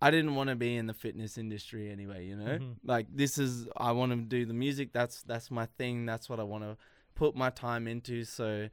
I 0.02 0.12
didn't 0.12 0.36
want 0.36 0.50
to 0.50 0.56
be 0.56 0.76
in 0.78 0.88
the 0.88 0.94
fitness 0.94 1.38
industry 1.38 1.92
anyway, 1.92 2.26
you 2.26 2.36
know? 2.36 2.60
Mhm. 2.60 2.76
Like 2.84 3.08
this 3.14 3.38
is 3.38 3.68
I 3.76 3.92
want 3.92 4.12
to 4.14 4.18
do 4.18 4.46
the 4.46 4.54
music. 4.54 4.94
That's 4.94 5.22
that's 5.24 5.52
my 5.52 5.66
thing. 5.78 6.06
That's 6.06 6.30
what 6.30 6.40
I 6.40 6.44
want 6.44 6.64
to 6.64 6.78
put 7.16 7.36
my 7.36 7.50
time 7.50 7.88
into. 7.88 8.24
So 8.24 8.70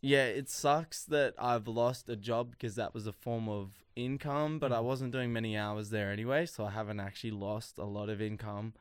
yeah, 0.00 0.24
it 0.26 0.48
sucks 0.48 1.04
that 1.06 1.34
I've 1.38 1.66
lost 1.68 2.08
a 2.08 2.16
job 2.16 2.52
because 2.52 2.76
that 2.76 2.94
was 2.94 3.06
a 3.06 3.12
form 3.12 3.48
of 3.48 3.84
income, 3.96 4.58
but 4.58 4.72
I 4.72 4.76
Mhm. 4.78 4.84
wasn't 4.84 5.12
doing 5.12 5.32
many 5.32 5.56
hours 5.58 5.90
there 5.90 6.10
anyway, 6.10 6.46
so 6.46 6.64
I 6.64 6.70
haven't 6.70 7.00
actually 7.00 7.32
lost 7.32 7.76
a 7.76 7.84
lot 7.84 8.08
of 8.08 8.22
income. 8.22 8.72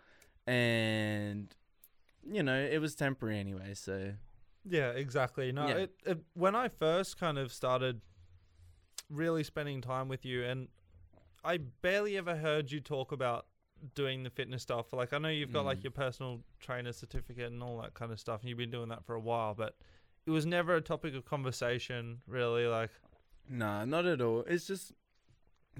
And 0.48 1.54
you 2.24 2.44
know, 2.44 2.58
it 2.60 2.80
was 2.80 2.96
temporary 2.96 3.40
anyway, 3.40 3.74
so 3.74 4.14
Yeah, 4.66 4.92
exactly. 4.92 5.52
No, 5.52 5.68
Yeah. 5.68 5.76
it, 5.78 5.96
it 6.06 6.20
when 6.36 6.56
I 6.56 6.68
first 6.68 7.18
kind 7.18 7.38
of 7.38 7.52
started 7.52 8.02
really 9.10 9.44
spending 9.44 9.82
time 9.82 10.08
with 10.08 10.26
you, 10.26 10.44
and 10.44 10.68
I 11.44 11.58
barely 11.58 12.18
ever 12.18 12.36
heard 12.36 12.72
you 12.72 12.80
talk 12.82 13.12
about 13.12 13.46
doing 13.96 14.24
the 14.24 14.30
fitness 14.30 14.62
stuff. 14.62 14.92
Like 14.94 15.14
I 15.14 15.18
know 15.20 15.30
you've 15.30 15.54
got 15.54 15.66
like 15.66 15.80
Mm. 15.80 15.84
your 15.86 15.92
personal 15.92 16.42
trainer 16.60 16.92
certificate 16.92 17.52
and 17.52 17.64
all 17.64 17.80
that 17.82 17.94
kind 17.94 18.12
of 18.12 18.20
stuff, 18.20 18.42
and 18.42 18.50
you've 18.50 18.58
been 18.58 18.72
doing 18.72 18.90
that 18.90 19.06
for 19.06 19.16
a 19.16 19.20
while, 19.20 19.54
but 19.56 19.76
it 20.26 20.32
was 20.32 20.46
never 20.46 20.76
a 20.76 20.82
topic 20.82 21.16
of 21.16 21.26
conversation, 21.26 22.22
really. 22.28 22.66
Like, 22.68 22.92
Nah, 23.50 23.86
not 23.86 24.06
at 24.06 24.22
all. 24.22 24.44
It's 24.48 24.68
just 24.68 24.92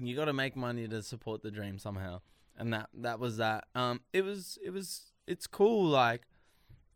you 0.00 0.16
got 0.16 0.24
to 0.24 0.32
make 0.32 0.56
money 0.56 0.88
to 0.88 1.02
support 1.02 1.42
the 1.42 1.50
dream 1.50 1.78
somehow, 1.78 2.20
and 2.56 2.72
that 2.72 2.88
that 2.94 3.20
was 3.20 3.36
that. 3.36 3.64
Um, 3.74 4.00
it 4.12 4.22
was 4.24 4.58
it 4.64 4.70
was 4.70 5.12
it's 5.26 5.46
cool. 5.46 5.84
Like 5.84 6.22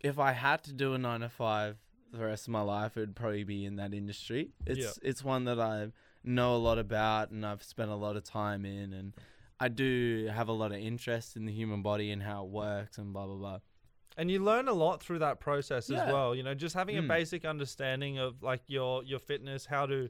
if 0.00 0.18
I 0.18 0.32
had 0.32 0.64
to 0.64 0.72
do 0.72 0.94
a 0.94 0.98
nine 0.98 1.20
to 1.20 1.28
five 1.28 1.76
the 2.12 2.24
rest 2.24 2.46
of 2.48 2.52
my 2.52 2.62
life, 2.62 2.96
it 2.96 3.00
would 3.00 3.16
probably 3.16 3.44
be 3.44 3.64
in 3.66 3.76
that 3.76 3.92
industry. 3.92 4.52
It's 4.66 4.98
it's 5.02 5.22
one 5.22 5.44
that 5.44 5.60
I 5.60 5.92
know 6.24 6.56
a 6.56 6.58
lot 6.58 6.78
about, 6.78 7.30
and 7.30 7.44
I've 7.44 7.62
spent 7.62 7.90
a 7.90 7.94
lot 7.94 8.16
of 8.16 8.24
time 8.24 8.64
in, 8.64 8.92
and 8.92 9.12
I 9.60 9.68
do 9.68 10.28
have 10.32 10.48
a 10.48 10.52
lot 10.52 10.72
of 10.72 10.78
interest 10.78 11.36
in 11.36 11.44
the 11.46 11.52
human 11.52 11.82
body 11.82 12.10
and 12.10 12.22
how 12.22 12.44
it 12.44 12.50
works, 12.50 12.98
and 12.98 13.12
blah 13.12 13.26
blah 13.26 13.36
blah. 13.36 13.58
and 14.16 14.30
you 14.30 14.38
learn 14.38 14.68
a 14.68 14.72
lot 14.72 15.02
through 15.02 15.18
that 15.18 15.40
process 15.40 15.90
as 15.90 16.00
well. 16.06 16.34
You 16.34 16.42
know, 16.44 16.54
just 16.54 16.74
having 16.74 16.96
a 16.96 17.02
Mm. 17.02 17.08
basic 17.08 17.44
understanding 17.44 18.18
of 18.18 18.42
like 18.42 18.62
your 18.68 19.02
your 19.04 19.18
fitness, 19.18 19.66
how 19.66 19.86
to 19.86 20.08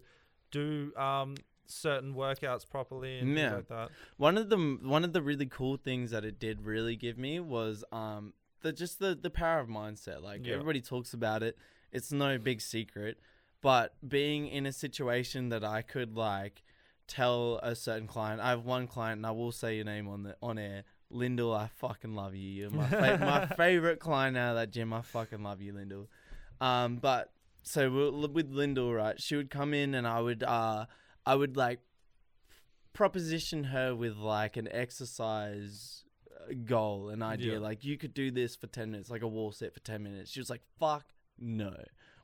do 0.51 0.93
um 0.97 1.35
certain 1.67 2.15
workouts 2.15 2.69
properly 2.69 3.19
and 3.19 3.35
Yeah. 3.37 3.49
things 3.57 3.71
like 3.71 3.89
that. 3.89 3.91
One 4.19 4.37
of 4.37 4.51
the 4.51 4.79
one 4.83 5.05
of 5.05 5.13
the 5.15 5.23
really 5.23 5.47
cool 5.47 5.77
things 5.79 6.11
that 6.11 6.25
it 6.25 6.39
did 6.39 6.61
really 6.63 6.97
give 6.97 7.17
me 7.19 7.41
was 7.41 7.83
um 7.93 8.35
the 8.61 8.73
just 8.73 8.99
the 8.99 9.15
the 9.15 9.31
power 9.31 9.61
of 9.61 9.69
mindset. 9.69 10.23
Like 10.23 10.47
Yeah. 10.47 10.53
everybody 10.55 10.81
talks 10.83 11.15
about 11.15 11.43
it. 11.43 11.57
It's 11.91 12.13
no 12.13 12.37
big 12.39 12.61
secret, 12.61 13.19
but 13.65 13.95
being 14.07 14.47
in 14.47 14.67
a 14.67 14.73
situation 14.73 15.49
that 15.49 15.65
I 15.65 15.81
could 15.81 16.19
like 16.19 16.63
tell 17.07 17.61
a 17.63 17.75
certain 17.75 18.07
client. 18.07 18.43
I 18.43 18.51
have 18.51 18.67
one 18.67 18.87
client 18.87 19.21
and 19.21 19.27
I 19.27 19.31
will 19.31 19.53
say 19.53 19.77
your 19.77 19.87
name 19.87 20.07
on 20.07 20.23
the 20.23 20.37
on 20.43 20.59
air. 20.59 20.85
Lyndall, 21.09 21.55
I 21.55 21.69
fucking 21.69 22.15
love 22.15 22.35
you. 22.35 22.47
You're 22.47 22.71
my 22.71 22.87
fa- 22.87 23.19
my 23.19 23.47
favorite 23.57 24.01
client 24.01 24.37
out 24.37 24.51
of 24.51 24.57
that 24.57 24.71
gym. 24.71 24.93
I 24.93 25.01
fucking 25.01 25.43
love 25.43 25.63
you, 25.63 25.73
Lyndall. 25.73 26.11
Um, 26.61 26.97
but 26.97 27.33
so 27.63 28.29
with 28.31 28.51
Lyndall, 28.51 28.93
right? 28.93 29.19
She 29.19 29.35
would 29.35 29.49
come 29.51 29.73
in 29.73 29.95
and 29.95 30.07
I 30.07 30.21
would 30.21 30.43
uh 30.43 30.85
I 31.25 31.35
would 31.35 31.57
like 31.57 31.81
proposition 32.93 33.65
her 33.65 33.95
with 33.95 34.19
like 34.19 34.59
an 34.59 34.69
exercise 34.71 36.05
uh, 36.31 36.53
goal, 36.67 37.09
an 37.09 37.23
idea. 37.23 37.55
Yeah. 37.55 37.61
Like 37.61 37.83
you 37.83 37.97
could 37.97 38.13
do 38.13 38.31
this 38.31 38.57
for 38.57 38.67
10 38.67 38.91
minutes, 38.91 39.09
like 39.09 39.23
a 39.23 39.27
wall 39.27 39.53
set 39.53 39.73
for 39.73 39.81
10 39.81 40.03
minutes. 40.03 40.31
She 40.31 40.39
was 40.39 40.51
like, 40.51 40.61
fuck 40.79 41.07
no. 41.39 41.75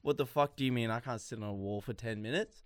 What 0.03 0.17
the 0.17 0.27
fuck 0.27 0.57
do 0.57 0.65
you 0.65 0.73
mean 0.73 0.91
I 0.91 1.01
can't 1.01 1.21
sit 1.21 1.39
on 1.39 1.45
a 1.45 1.53
wall 1.53 1.81
for 1.81 1.93
10 1.93 2.21
minutes? 2.23 2.63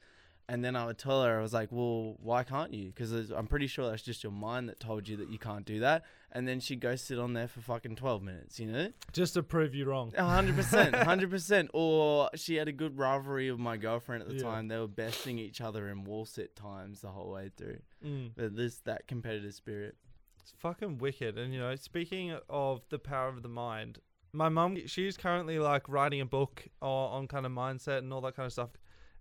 And 0.47 0.63
then 0.63 0.77
I 0.77 0.85
would 0.85 0.99
tell 0.99 1.23
her, 1.23 1.39
I 1.39 1.43
was 1.43 1.55
like, 1.55 1.71
well, 1.73 2.17
why 2.21 2.43
can't 2.45 2.73
you? 2.75 2.89
Because 2.89 3.31
I'm 3.31 3.47
pretty 3.47 3.67
sure 3.67 3.89
that's 3.89 4.03
just 4.03 4.23
your 4.23 4.31
mind 4.33 4.69
that 4.69 4.79
told 4.79 5.09
you 5.09 5.17
that 5.17 5.31
you 5.31 5.39
can't 5.39 5.65
do 5.65 5.81
that. 5.81 6.05
And 6.33 6.47
then 6.47 6.61
she'd 6.61 6.81
go 6.81 6.97
sit 6.97 7.19
on 7.19 7.33
there 7.33 7.49
for 7.49 7.63
fucking 7.63 7.97
12 7.97 8.23
minutes, 8.23 8.61
you 8.61 8.67
know? 8.71 8.89
Just 9.15 9.33
to 9.35 9.43
prove 9.43 9.75
you 9.75 9.87
wrong. 9.87 10.13
A 10.19 10.23
hundred 10.25 10.55
percent, 10.57 10.95
a 10.95 11.03
hundred 11.05 11.31
percent. 11.37 11.71
Or 11.73 12.29
she 12.35 12.57
had 12.57 12.69
a 12.69 12.73
good 12.73 12.99
rivalry 12.99 13.51
with 13.51 13.59
my 13.59 13.79
girlfriend 13.79 14.23
at 14.23 14.29
the 14.29 14.35
Yeah. 14.35 14.43
time. 14.43 14.69
They 14.69 14.77
were 14.77 14.87
besting 14.87 15.39
each 15.39 15.63
other 15.63 15.89
in 15.89 16.05
wall 16.05 16.27
sit 16.27 16.55
times 16.55 17.01
the 17.01 17.09
whole 17.09 17.31
way 17.31 17.51
through. 17.57 17.79
Mm. 18.05 18.33
But 18.37 18.55
this 18.55 18.77
that 18.81 19.09
competitive 19.09 19.55
spirit. 19.55 19.97
It's 20.43 20.53
fucking 20.59 20.99
wicked. 20.99 21.39
And 21.39 21.55
you 21.55 21.61
know, 21.61 21.75
speaking 21.77 22.37
of 22.51 22.83
the 22.91 22.99
power 22.99 23.29
of 23.29 23.43
the 23.43 23.49
mind, 23.49 24.01
my 24.35 24.49
mum, 24.49 24.77
she's 24.87 25.17
currently 25.17 25.59
like 25.59 25.89
writing 25.89 26.21
a 26.21 26.27
book 26.27 26.67
on, 26.83 27.29
kind 27.29 27.47
of 27.47 27.53
mindset 27.53 27.99
and 27.99 28.13
all 28.13 28.21
that 28.23 28.37
kind 28.37 28.47
of 28.47 28.53
stuff. 28.53 28.71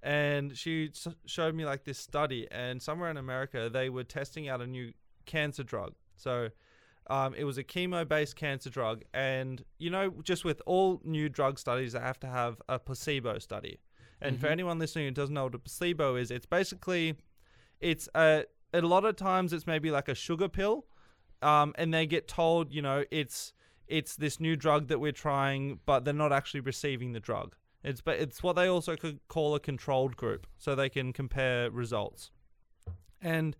And 0.01 0.57
she 0.57 0.91
showed 1.25 1.55
me 1.55 1.65
like 1.65 1.85
this 1.85 1.97
study, 1.97 2.47
and 2.51 2.81
somewhere 2.81 3.09
in 3.09 3.15
America, 3.17 3.69
they 3.71 3.89
were 3.89 4.03
testing 4.03 4.49
out 4.49 4.59
a 4.61 4.67
new 4.67 4.91
cancer 5.25 5.63
drug. 5.63 5.93
So 6.17 6.49
um, 7.09 7.33
it 7.35 7.45
was 7.45 7.57
a 7.57 7.63
chemo 7.63 8.05
based 8.07 8.35
cancer 8.35 8.69
drug. 8.69 9.03
And, 9.13 9.63
you 9.77 9.89
know, 9.89 10.13
just 10.23 10.43
with 10.43 10.61
all 10.65 10.99
new 11.05 11.29
drug 11.29 11.57
studies, 11.57 11.93
they 11.93 11.99
have 11.99 12.19
to 12.21 12.27
have 12.27 12.61
a 12.67 12.79
placebo 12.79 13.39
study. 13.39 13.79
And 14.19 14.39
for 14.39 14.47
Mhm. 14.47 14.51
anyone 14.51 14.79
listening 14.79 15.05
who 15.05 15.11
doesn't 15.11 15.33
know 15.33 15.45
what 15.45 15.55
a 15.55 15.59
placebo 15.59 16.15
is, 16.15 16.31
it's 16.31 16.45
basically, 16.45 17.15
it's 17.79 18.09
a, 18.15 18.45
a 18.73 18.81
lot 18.81 19.05
of 19.05 19.15
times 19.15 19.53
it's 19.53 19.67
maybe 19.67 19.91
like 19.91 20.07
a 20.09 20.15
sugar 20.15 20.49
pill 20.49 20.85
um, 21.41 21.73
and 21.77 21.93
they 21.93 22.05
get 22.05 22.27
told, 22.27 22.73
you 22.73 22.81
know, 22.81 23.03
it's 23.11 23.53
it's 23.93 24.15
this 24.15 24.39
new 24.39 24.55
drug 24.55 24.87
that 24.87 24.99
we're 24.99 25.11
trying, 25.11 25.79
but 25.85 26.03
they're 26.03 26.15
not 26.15 26.33
actually 26.33 26.61
receiving 26.61 27.13
the 27.13 27.19
drug. 27.19 27.55
It's 27.83 28.01
but 28.01 28.17
it's 28.17 28.41
what 28.41 28.55
they 28.55 28.67
also 28.67 28.95
could 28.95 29.19
call 29.27 29.53
a 29.53 29.59
controlled 29.59 30.17
group, 30.17 30.47
so 30.57 30.73
they 30.73 30.89
can 30.89 31.13
compare 31.13 31.69
results. 31.69 32.31
And 33.21 33.55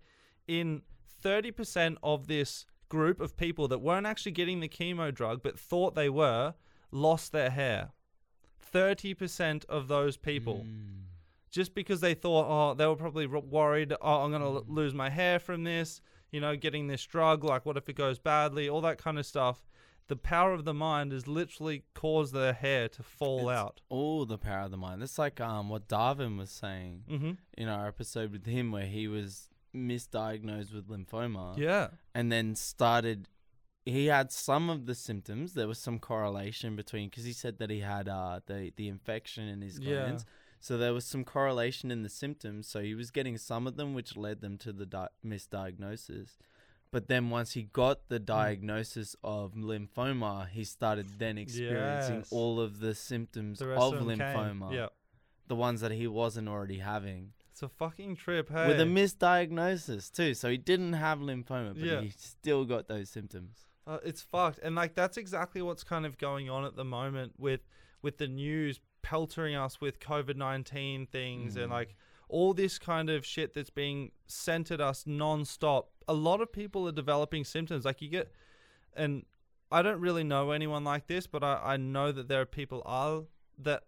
in 0.48 0.82
30% 1.22 1.96
of 2.02 2.26
this 2.26 2.66
group 2.88 3.20
of 3.20 3.36
people 3.36 3.68
that 3.68 3.78
weren't 3.78 4.06
actually 4.06 4.32
getting 4.32 4.60
the 4.60 4.68
chemo 4.68 5.14
drug 5.14 5.42
but 5.42 5.58
thought 5.58 5.94
they 5.94 6.10
were 6.10 6.54
lost 6.90 7.30
their 7.30 7.50
hair. 7.50 7.92
30% 8.72 9.64
of 9.66 9.86
those 9.86 10.16
people. 10.16 10.66
Mm. 10.66 11.04
Just 11.50 11.74
because 11.74 12.00
they 12.00 12.14
thought, 12.14 12.46
oh, 12.48 12.74
they 12.74 12.86
were 12.86 12.96
probably 12.96 13.26
worried, 13.26 13.92
oh, 14.00 14.24
I'm 14.24 14.30
going 14.30 14.42
to 14.42 14.48
l- 14.48 14.64
lose 14.66 14.92
my 14.92 15.08
hair 15.08 15.38
from 15.38 15.62
this, 15.62 16.00
you 16.32 16.40
know, 16.40 16.56
getting 16.56 16.88
this 16.88 17.04
drug. 17.04 17.44
Like, 17.44 17.64
what 17.64 17.76
if 17.76 17.88
it 17.88 17.94
goes 17.94 18.18
badly? 18.18 18.68
All 18.68 18.80
that 18.80 18.98
kind 18.98 19.20
of 19.20 19.24
stuff. 19.24 19.64
The 20.08 20.16
power 20.16 20.52
of 20.52 20.64
the 20.66 20.74
mind 20.74 21.12
has 21.12 21.26
literally 21.26 21.84
caused 21.94 22.34
their 22.34 22.52
hair 22.52 22.88
to 22.90 23.02
fall 23.02 23.48
It's 23.48 23.58
out. 23.58 23.80
All 23.88 24.26
the 24.26 24.36
power 24.38 24.64
of 24.66 24.70
the 24.70 24.76
mind. 24.76 25.00
That's 25.00 25.18
like 25.18 25.40
um 25.40 25.68
what 25.70 25.88
Darwin 25.88 26.36
was 26.36 26.50
saying 26.50 27.04
Mm-hmm. 27.10 27.32
in 27.56 27.68
our 27.68 27.86
episode 27.88 28.30
with 28.32 28.44
him, 28.46 28.70
where 28.70 28.86
he 28.86 29.08
was 29.08 29.48
misdiagnosed 29.74 30.74
with 30.74 30.88
lymphoma. 30.88 31.56
Yeah. 31.58 31.88
and 32.14 32.30
then 32.30 32.54
started 32.54 33.28
he 33.86 34.06
had 34.06 34.32
some 34.32 34.70
of 34.70 34.86
the 34.86 34.94
symptoms 34.94 35.52
there 35.54 35.68
was 35.68 35.78
some 35.78 35.98
correlation 35.98 36.74
between 36.74 37.10
because 37.10 37.24
he 37.24 37.32
said 37.34 37.58
that 37.58 37.68
he 37.70 37.80
had 37.80 38.08
uh 38.08 38.40
the 38.46 38.72
the 38.76 38.88
infection 38.88 39.46
in 39.48 39.60
his 39.60 39.78
glands. 39.78 40.24
Yeah. 40.26 40.32
so 40.60 40.78
there 40.78 40.94
was 40.94 41.04
some 41.04 41.24
correlation 41.24 41.90
in 41.90 42.02
the 42.02 42.08
symptoms 42.08 42.66
so 42.66 42.80
he 42.80 42.94
was 42.94 43.10
getting 43.10 43.36
some 43.36 43.66
of 43.66 43.76
them 43.76 43.92
which 43.94 44.16
led 44.16 44.40
them 44.40 44.56
to 44.58 44.72
the 44.72 44.86
di- 44.86 45.08
misdiagnosis 45.26 46.36
but 46.94 47.08
then 47.08 47.28
once 47.38 47.52
he 47.52 47.62
got 47.64 48.08
the 48.08 48.18
diagnosis 48.18 49.14
of 49.22 49.54
lymphoma 49.54 50.48
he 50.48 50.64
started 50.64 51.06
then 51.18 51.36
experiencing 51.38 52.16
Yes. 52.24 52.28
all 52.32 52.60
of 52.60 52.80
the 52.80 52.94
symptoms 52.94 53.58
The 53.58 53.70
of 53.72 53.92
came. 53.98 54.06
lymphoma 54.08 54.72
Yeah. 54.72 54.88
the 55.48 55.56
ones 55.56 55.80
that 55.82 55.90
he 55.92 56.06
wasn't 56.06 56.48
already 56.48 56.78
having 56.78 57.32
It's 57.50 57.62
a 57.62 57.68
fucking 57.68 58.16
trip, 58.16 58.48
hey. 58.48 58.66
with 58.68 58.80
a 58.80 58.84
misdiagnosis 58.84 60.10
too. 60.12 60.34
So 60.34 60.48
he 60.50 60.56
didn't 60.56 60.94
have 60.94 61.18
lymphoma, 61.20 61.74
but 61.74 61.82
Yeah. 61.82 62.00
he 62.00 62.10
still 62.10 62.64
got 62.64 62.88
those 62.88 63.08
symptoms. 63.10 63.66
Uh, 63.86 63.98
it's 64.04 64.22
fucked, 64.22 64.58
and 64.60 64.74
like 64.74 64.94
that's 64.94 65.16
exactly 65.16 65.60
what's 65.62 65.84
kind 65.84 66.06
of 66.06 66.16
going 66.18 66.48
on 66.48 66.64
at 66.64 66.74
the 66.76 66.84
moment 66.84 67.34
with 67.38 67.60
with 68.02 68.18
the 68.18 68.26
news 68.28 68.80
peltering 69.02 69.54
us 69.54 69.80
with 69.80 69.98
COVID 70.00 70.36
nineteen 70.36 71.06
things 71.06 71.56
and 71.56 71.68
Mm. 71.68 71.74
like 71.78 71.94
all 72.28 72.54
this 72.54 72.78
kind 72.78 73.08
of 73.10 73.24
shit 73.24 73.52
that's 73.52 73.70
being 73.70 74.10
sent 74.26 74.70
at 74.70 74.80
us 74.80 75.06
non-stop. 75.06 75.90
A 76.08 76.12
lot 76.14 76.40
of 76.40 76.52
people 76.52 76.86
are 76.88 76.92
developing 76.92 77.44
symptoms. 77.44 77.84
Like 77.84 78.02
you 78.02 78.08
get, 78.08 78.30
and 78.94 79.24
I 79.70 79.82
don't 79.82 80.00
really 80.00 80.24
know 80.24 80.50
anyone 80.50 80.84
like 80.84 81.06
this, 81.06 81.26
but 81.26 81.42
I, 81.42 81.60
I 81.64 81.76
know 81.76 82.12
that 82.12 82.28
there 82.28 82.40
are 82.42 82.46
people 82.46 82.82
are 82.84 83.22
that 83.58 83.84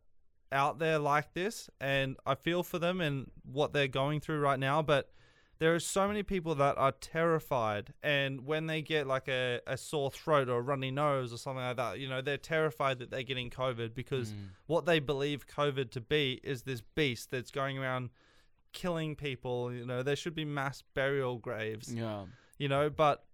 out 0.53 0.79
there 0.79 0.99
like 0.99 1.35
this, 1.35 1.69
and 1.81 2.17
I 2.25 2.35
feel 2.37 2.63
for 2.63 2.79
them 2.79 3.01
and 3.01 3.31
what 3.45 3.73
they're 3.73 3.89
going 3.89 4.21
through 4.21 4.41
right 4.41 4.59
now. 4.59 4.81
But 4.83 5.11
there 5.59 5.75
are 5.75 5.81
so 5.81 6.07
many 6.07 6.23
people 6.23 6.55
that 6.57 6.77
are 6.77 6.93
terrified 6.93 7.95
and 8.03 8.47
when 8.47 8.67
they 8.67 8.83
get 8.83 9.07
like 9.07 9.27
a, 9.27 9.61
a 9.67 9.79
sore 9.79 10.11
throat 10.11 10.51
or 10.51 10.59
a 10.59 10.61
runny 10.61 10.91
nose 10.91 11.33
or 11.33 11.39
something 11.39 11.65
like 11.65 11.79
that 11.79 11.99
you 11.99 12.07
know 12.07 12.21
they're 12.21 12.37
terrified 12.37 12.99
that 12.99 13.11
they're 13.11 13.23
getting 13.23 13.49
covid 13.49 13.95
because 13.95 14.33
Mm. 14.33 14.49
what 14.67 14.85
they 14.85 15.01
believe 15.01 15.47
covid 15.47 15.91
to 15.93 16.01
be 16.03 16.41
is 16.45 16.65
this 16.65 16.83
beast 16.95 17.31
that's 17.31 17.51
going 17.51 17.79
around 17.79 18.11
killing 18.83 19.17
people 19.17 19.73
you 19.73 19.85
know 19.87 20.03
there 20.03 20.17
should 20.17 20.35
be 20.35 20.45
mass 20.45 20.83
burial 20.95 21.37
graves 21.39 21.93
Yeah. 21.93 22.25
you 22.59 22.69
know 22.69 22.91
but 22.91 23.25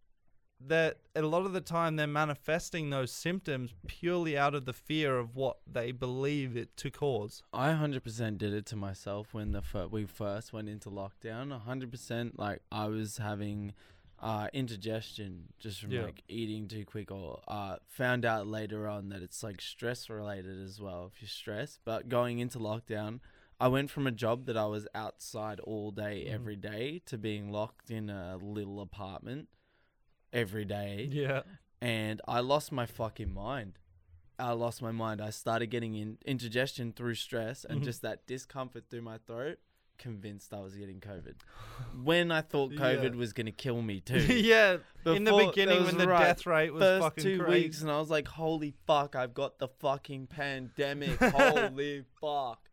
that 0.64 0.98
a 1.16 1.22
lot 1.22 1.44
of 1.44 1.52
the 1.52 1.60
time 1.60 1.96
they're 1.96 2.06
manifesting 2.06 2.90
those 2.90 3.10
symptoms 3.10 3.74
purely 3.88 4.38
out 4.38 4.54
of 4.54 4.64
the 4.64 4.72
fear 4.72 5.18
of 5.18 5.34
what 5.34 5.56
they 5.66 5.90
believe 5.90 6.56
it 6.56 6.76
to 6.76 6.88
cause 6.90 7.42
I 7.52 7.70
100% 7.72 8.38
did 8.38 8.54
it 8.54 8.64
to 8.66 8.76
myself 8.76 9.34
when 9.34 9.50
the 9.50 9.62
fir- 9.62 9.88
we 9.88 10.04
first 10.06 10.52
went 10.52 10.68
into 10.68 10.88
lockdown. 10.88 11.46
100% 11.66 12.38
like 12.38 12.60
I 12.70 12.86
was 12.86 13.16
having 13.16 13.72
uh, 14.20 14.46
indigestion 14.52 15.48
just 15.58 15.80
from 15.80 15.90
Yeah. 15.90 16.02
like 16.04 16.22
eating 16.28 16.68
too 16.68 16.84
quick 16.84 17.10
or 17.10 17.40
uh, 17.48 17.76
found 17.88 18.24
out 18.24 18.46
later 18.46 18.86
on 18.86 19.08
that 19.08 19.20
it's 19.20 19.42
like 19.42 19.60
stress 19.60 20.08
related 20.08 20.62
as 20.62 20.80
well 20.80 21.10
if 21.12 21.20
you're 21.20 21.28
stressed. 21.28 21.80
But 21.84 22.08
going 22.08 22.38
into 22.38 22.60
lockdown, 22.60 23.18
I 23.62 23.68
went 23.68 23.90
from 23.90 24.06
a 24.06 24.10
job 24.10 24.46
that 24.46 24.56
I 24.56 24.66
was 24.66 24.88
outside 24.94 25.60
all 25.60 25.90
day 25.92 26.26
Mhm. 26.28 26.32
every 26.34 26.56
day 26.56 27.00
to 27.06 27.16
being 27.16 27.50
locked 27.52 27.90
in 27.90 28.10
a 28.10 28.36
little 28.38 28.80
apartment 28.80 29.48
every 30.32 30.64
day. 30.64 31.08
yeah 31.10 31.42
and 31.80 32.20
I 32.28 32.40
lost 32.40 32.70
my 32.72 32.86
fucking 32.86 33.32
mind. 33.34 33.78
I 34.38 34.52
lost 34.52 34.80
my 34.82 34.92
mind. 34.92 35.20
I 35.20 35.30
started 35.30 35.66
getting 35.66 35.94
in 35.96 36.18
indigestion 36.24 36.92
through 36.92 37.14
stress 37.16 37.64
and 37.64 37.80
Mhm. 37.80 37.84
just 37.84 38.02
that 38.02 38.26
discomfort 38.26 38.84
through 38.90 39.02
my 39.02 39.18
throat. 39.18 39.58
Convinced 39.98 40.52
I 40.54 40.60
was 40.60 40.74
getting 40.76 41.00
COVID. 41.00 41.36
When 42.02 42.30
I 42.32 42.40
thought 42.40 42.72
Yeah. 42.72 42.78
COVID 42.80 43.14
was 43.16 43.32
gonna 43.32 43.52
kill 43.52 43.82
me 43.82 44.00
too. 44.10 44.18
yeah 44.18 44.78
in 45.06 45.24
the 45.24 45.32
beginning 45.46 45.84
when 45.84 45.98
the 45.98 46.08
right. 46.08 46.24
death 46.24 46.46
rate 46.46 46.72
was 46.72 46.80
First 46.82 47.02
fucking 47.04 47.22
two 47.24 47.38
crazy 47.38 47.64
weeks, 47.66 47.82
and 47.82 47.90
I 47.90 47.98
was 48.00 48.10
like, 48.10 48.26
"Holy 48.28 48.74
fuck! 48.86 49.14
I've 49.14 49.34
got 49.34 49.58
the 49.58 49.68
fucking 49.68 50.26
pandemic! 50.28 51.18
Holy 51.20 52.04
fuck! 52.20 52.68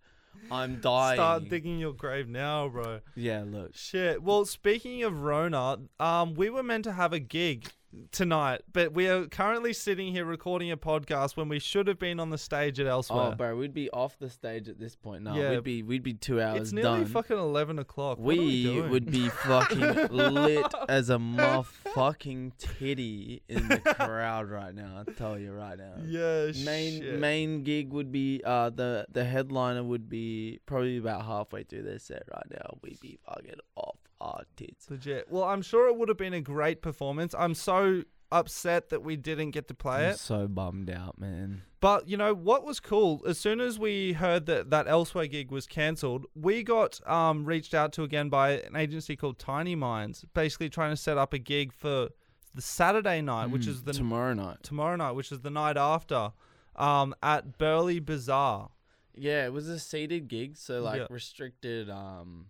I'm 0.52 0.80
dying." 0.80 1.18
Start 1.18 1.50
digging 1.50 1.80
your 1.80 1.94
grave 1.94 2.28
now, 2.28 2.68
bro. 2.70 3.02
yeah, 3.16 3.44
look. 3.46 3.76
Shit. 3.76 4.24
Well, 4.24 4.46
speaking 4.46 5.04
of 5.04 5.22
Rona, 5.22 5.80
um, 6.00 6.34
we 6.34 6.50
were 6.50 6.64
meant 6.64 6.84
to 6.86 6.94
have 6.94 7.14
a 7.14 7.20
gig 7.20 7.70
tonight, 8.12 8.62
but 8.72 8.94
we 8.94 9.08
are 9.08 9.26
currently 9.28 9.74
sitting 9.74 10.12
here 10.14 10.26
recording 10.26 10.72
a 10.72 10.78
podcast 10.78 11.36
when 11.38 11.50
we 11.50 11.58
should 11.60 11.88
have 11.88 11.98
been 12.00 12.20
on 12.20 12.30
the 12.30 12.38
stage 12.38 12.80
at 12.80 12.86
elsewhere. 12.88 13.32
Oh, 13.34 13.36
bro, 13.36 13.56
we'd 13.56 13.74
be 13.74 13.90
off 13.90 14.18
the 14.20 14.30
stage 14.30 14.70
at 14.70 14.80
this 14.80 14.96
point. 14.96 15.24
No, 15.24 15.34
Yeah. 15.36 15.52
we'd 15.52 15.64
be 15.64 15.84
we'd 15.84 16.04
be 16.04 16.14
two 16.14 16.42
hours 16.42 16.62
it's 16.62 16.72
nearly 16.74 17.00
done. 17.02 17.06
fucking 17.08 17.38
eleven 17.38 17.80
o'clock. 17.80 18.18
What 18.20 18.38
we 18.38 18.80
would 18.80 19.12
be 19.12 19.30
fucking 19.30 20.08
lit 20.10 20.66
as 20.90 21.10
a 21.10 21.18
motherfucking 21.18 22.52
titty 22.58 23.42
in 23.48 23.68
the 23.68 23.80
crowd 23.80 24.50
right 24.50 24.74
now. 24.74 25.04
I 25.08 25.12
tell 25.12 25.38
you 25.40 25.52
right 25.52 25.78
now. 25.78 25.94
Yeah. 26.06 26.52
Main 26.64 27.02
shit. 27.02 27.20
main 27.20 27.64
gig 27.64 27.92
would 27.92 28.12
be 28.12 28.42
uh 28.46 28.70
the 28.70 29.06
the 29.12 29.24
headliner 29.26 29.84
would 29.84 30.10
be 30.10 30.60
probably 30.66 30.98
about 30.98 31.26
halfway 31.26 31.64
through 31.64 31.84
their 31.84 32.00
set 32.00 32.24
right 32.32 32.48
now. 32.52 32.78
We'd 32.84 33.00
be 33.00 33.18
fucking 33.26 33.56
off 33.76 33.98
our 34.22 34.44
tits. 34.56 34.90
Legit. 34.90 35.28
Well, 35.30 35.44
I'm 35.44 35.62
sure 35.62 35.88
it 35.88 35.96
would 35.98 36.10
have 36.10 36.18
been 36.18 36.34
a 36.34 36.42
great 36.42 36.82
performance. 36.82 37.34
I'm 37.38 37.54
so 37.54 38.04
upset 38.32 38.90
that 38.90 39.02
we 39.04 39.16
didn't 39.16 39.52
get 39.52 39.68
to 39.68 39.74
play 39.74 40.06
I'm 40.06 40.12
it. 40.12 40.20
so 40.20 40.48
bummed 40.48 40.90
out, 40.90 41.20
man. 41.20 41.64
But 41.80 42.08
you 42.08 42.16
know 42.18 42.34
what 42.36 42.64
was 42.66 42.80
cool? 42.80 43.22
As 43.26 43.40
soon 43.40 43.60
as 43.62 43.80
we 43.80 44.14
heard 44.14 44.46
that 44.48 44.70
that 44.70 44.88
elsewhere 44.88 45.26
gig 45.28 45.50
was 45.50 45.66
cancelled, 45.66 46.26
we 46.36 46.62
got 46.62 47.00
um, 47.10 47.46
reached 47.46 47.74
out 47.74 47.92
to 47.94 48.04
again 48.04 48.30
by 48.30 48.52
an 48.52 48.76
agency 48.76 49.16
called 49.16 49.40
Tiny 49.40 49.76
Minds, 49.76 50.26
basically 50.34 50.70
trying 50.70 50.92
to 50.92 50.98
set 50.98 51.18
up 51.18 51.34
a 51.34 51.40
gig 51.40 51.72
for 51.74 52.10
the 52.54 52.62
Saturday 52.62 53.22
night, 53.22 53.48
which 53.52 53.64
Mm, 53.66 53.70
is 53.70 53.84
the 53.84 53.94
tomorrow 53.94 54.34
night. 54.34 54.58
tomorrow 54.64 54.96
night, 54.98 55.12
which 55.14 55.32
is 55.32 55.40
the 55.40 55.50
night 55.52 55.78
after, 55.78 56.34
um, 56.76 57.16
at 57.24 57.58
Burleigh 57.58 58.00
Bazaar. 58.02 58.72
Yeah, 59.16 59.46
it 59.46 59.54
was 59.54 59.68
a 59.70 59.80
seated 59.80 60.28
gig, 60.28 60.58
so 60.58 60.82
like 60.82 61.00
Yeah. 61.02 61.08
restricted 61.10 61.90
um 61.90 62.48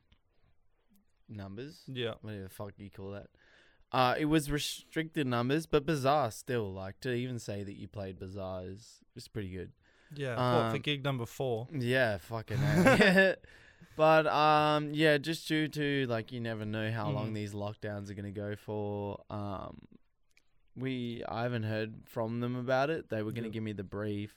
numbers. 1.29 1.83
Yeah, 1.87 2.13
whatever 2.21 2.43
the 2.43 2.49
fuck 2.49 2.73
you 2.77 2.89
call 2.89 3.11
that. 3.11 3.27
Uh, 3.91 4.15
it 4.19 4.25
was 4.25 4.51
restricted 4.51 5.25
numbers, 5.25 5.65
but 5.65 5.85
bizarre 5.85 6.29
still. 6.31 6.71
Like 6.71 6.99
to 7.01 7.11
even 7.13 7.39
say 7.39 7.63
that 7.63 7.75
you 7.75 7.87
played 7.87 8.19
bizarre 8.19 8.63
is 8.65 8.99
is 9.15 9.27
pretty 9.27 9.49
good. 9.49 9.71
yeah. 10.15 10.35
what, 10.63 10.69
for 10.71 10.75
Um, 10.77 10.81
gig 10.81 11.03
number 11.03 11.25
four? 11.25 11.67
Yeah, 11.73 12.17
fucking. 12.19 12.57
but 13.95 14.27
um, 14.27 14.93
yeah, 14.93 15.17
just 15.17 15.47
due 15.47 15.67
to 15.69 16.05
like 16.07 16.31
you 16.31 16.39
never 16.39 16.65
know 16.65 16.91
how 16.91 17.09
long 17.09 17.31
Mhm. 17.31 17.35
these 17.35 17.53
lockdowns 17.53 18.09
are 18.09 18.13
gonna 18.13 18.31
go 18.31 18.55
for. 18.55 19.23
Um, 19.29 19.81
we 20.75 21.23
I 21.27 21.43
haven't 21.43 21.63
heard 21.63 21.95
from 22.05 22.39
them 22.41 22.55
about 22.55 22.89
it. 22.89 23.09
They 23.09 23.23
were 23.23 23.31
gonna 23.31 23.47
Yeah. 23.47 23.53
give 23.53 23.63
me 23.63 23.73
the 23.73 23.83
brief. 23.83 24.33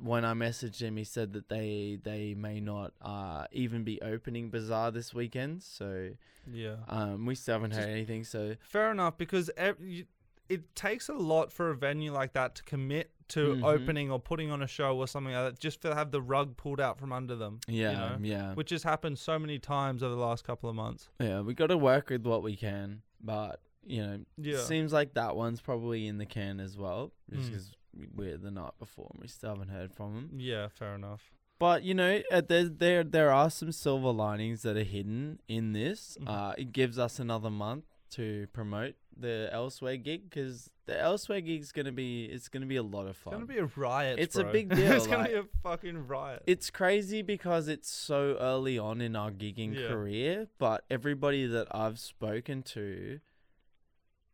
When 0.00 0.24
I 0.24 0.34
messaged 0.34 0.80
him, 0.80 0.96
he 0.96 1.04
said 1.04 1.32
that 1.34 1.48
they 1.48 1.98
they 2.02 2.34
may 2.34 2.60
not 2.60 2.92
uh 3.02 3.46
even 3.52 3.84
be 3.84 4.00
opening 4.02 4.50
Bazaar 4.50 4.90
this 4.90 5.14
weekend. 5.14 5.62
So 5.62 6.10
Yeah. 6.52 6.76
um, 6.88 7.26
we 7.26 7.34
still 7.34 7.54
haven't 7.54 7.72
heard 7.72 7.80
Just- 7.80 7.88
anything. 7.90 8.24
So 8.24 8.56
Fair 8.60 8.90
enough, 8.90 9.16
because 9.18 9.50
ev- 9.56 9.80
you, 9.80 10.04
it 10.48 10.74
takes 10.76 11.08
a 11.08 11.14
lot 11.14 11.50
for 11.50 11.70
a 11.70 11.76
venue 11.76 12.12
like 12.12 12.32
that 12.34 12.54
to 12.56 12.62
commit 12.62 13.10
to 13.28 13.56
Mhm. 13.56 13.64
opening 13.64 14.10
or 14.12 14.20
putting 14.20 14.52
on 14.52 14.62
a 14.62 14.68
show 14.68 14.96
or 14.96 15.08
something 15.08 15.32
like 15.34 15.54
that, 15.54 15.58
just 15.60 15.82
to 15.82 15.92
have 15.92 16.12
the 16.12 16.22
rug 16.22 16.56
pulled 16.56 16.80
out 16.80 16.96
from 17.00 17.12
under 17.12 17.34
them. 17.34 17.58
yeah, 17.66 17.90
You 17.90 17.96
know? 17.96 18.18
yeah, 18.38 18.54
Which 18.54 18.70
has 18.70 18.84
happened 18.84 19.18
so 19.18 19.36
many 19.36 19.58
times 19.58 20.00
over 20.04 20.14
the 20.14 20.20
last 20.20 20.44
couple 20.44 20.70
of 20.70 20.76
months. 20.76 21.08
yeah. 21.18 21.40
We 21.40 21.52
got 21.54 21.66
to 21.68 21.76
work 21.76 22.10
with 22.10 22.24
what 22.24 22.44
we 22.44 22.54
can, 22.54 23.02
but 23.20 23.60
you 23.88 24.04
know, 24.06 24.20
Yeah. 24.36 24.58
seems 24.58 24.92
like 24.92 25.14
that 25.14 25.34
one's 25.36 25.60
probably 25.60 26.06
in 26.08 26.18
the 26.18 26.26
can 26.26 26.58
as 26.60 26.76
well, 26.76 27.12
just 27.32 27.52
Mm. 27.52 27.72
We're 28.14 28.36
the 28.36 28.50
night 28.50 28.72
before 28.78 29.08
and 29.12 29.22
we 29.22 29.28
still 29.28 29.50
haven't 29.50 29.68
heard 29.68 29.92
from 29.94 30.14
them. 30.14 30.30
Yeah, 30.38 30.68
fair 30.68 30.94
enough. 30.94 31.32
But 31.58 31.82
you 31.84 31.94
know, 31.94 32.20
uh, 32.30 32.42
there 32.46 32.64
there 32.68 33.02
there 33.04 33.30
are 33.32 33.48
some 33.50 33.72
silver 33.72 34.10
linings 34.12 34.62
that 34.62 34.76
are 34.76 34.82
hidden 34.84 35.40
in 35.48 35.72
this. 35.72 36.18
Mhm. 36.20 36.28
Uh, 36.28 36.54
it 36.58 36.72
gives 36.72 36.98
us 36.98 37.18
another 37.18 37.48
month 37.50 37.84
to 38.10 38.46
promote 38.52 38.94
the 39.18 39.48
elsewhere 39.50 39.96
gig 39.96 40.28
because 40.28 40.70
the 40.84 40.98
elsewhere 41.00 41.40
gig's 41.40 41.72
gonna 41.72 41.90
be 41.90 42.26
it's 42.26 42.48
gonna 42.48 42.66
be 42.66 42.76
a 42.76 42.82
lot 42.82 43.06
of 43.06 43.16
fun. 43.16 43.32
It's 43.32 43.40
gonna 43.40 43.52
be 43.54 43.58
a 43.58 43.80
riot. 43.80 44.18
It's 44.18 44.36
a 44.36 44.44
big 44.44 44.68
deal, 44.76 44.92
it's 44.92 45.06
gonna 45.06 45.28
be 45.28 45.34
a 45.34 45.44
fucking 45.62 46.06
riot. 46.06 46.42
it's 46.46 46.68
crazy 46.70 47.22
because 47.22 47.66
it's 47.68 47.90
so 47.90 48.36
early 48.38 48.78
on 48.78 49.00
in 49.00 49.16
our 49.16 49.30
gigging 49.30 49.74
Yeah. 49.74 49.88
career, 49.88 50.48
but 50.58 50.84
everybody 50.90 51.46
that 51.46 51.66
I've 51.74 51.98
spoken 51.98 52.62
to 52.64 53.20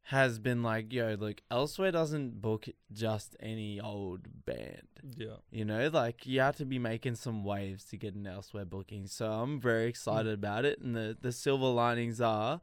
has 0.07 0.39
been 0.39 0.63
like, 0.63 0.93
yo, 0.93 1.17
look, 1.19 1.41
Elsewhere 1.51 1.93
doesn't 1.93 2.41
book 2.43 2.67
just 2.93 3.37
any 3.41 3.81
old 3.81 4.45
band. 4.45 4.89
yeah. 5.17 5.37
You 5.51 5.65
know, 5.65 5.89
like 5.93 6.27
you 6.27 6.41
have 6.41 6.57
to 6.57 6.65
be 6.65 6.79
making 6.79 7.15
some 7.15 7.45
waves 7.45 7.85
to 7.87 7.97
get 7.97 8.15
an 8.15 8.27
Elsewhere 8.27 8.65
booking. 8.65 9.07
So 9.07 9.31
I'm 9.31 9.61
very 9.61 9.87
excited 9.87 10.33
about 10.33 10.65
it. 10.65 10.81
And 10.81 10.95
the, 10.97 11.17
the 11.21 11.31
silver 11.33 11.67
linings 11.67 12.21
are 12.21 12.61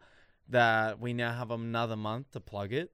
that 0.49 0.99
we 0.99 1.13
now 1.13 1.32
have 1.34 1.52
another 1.52 1.95
month 1.95 2.32
to 2.32 2.39
plug 2.39 2.73
it. 2.73 2.91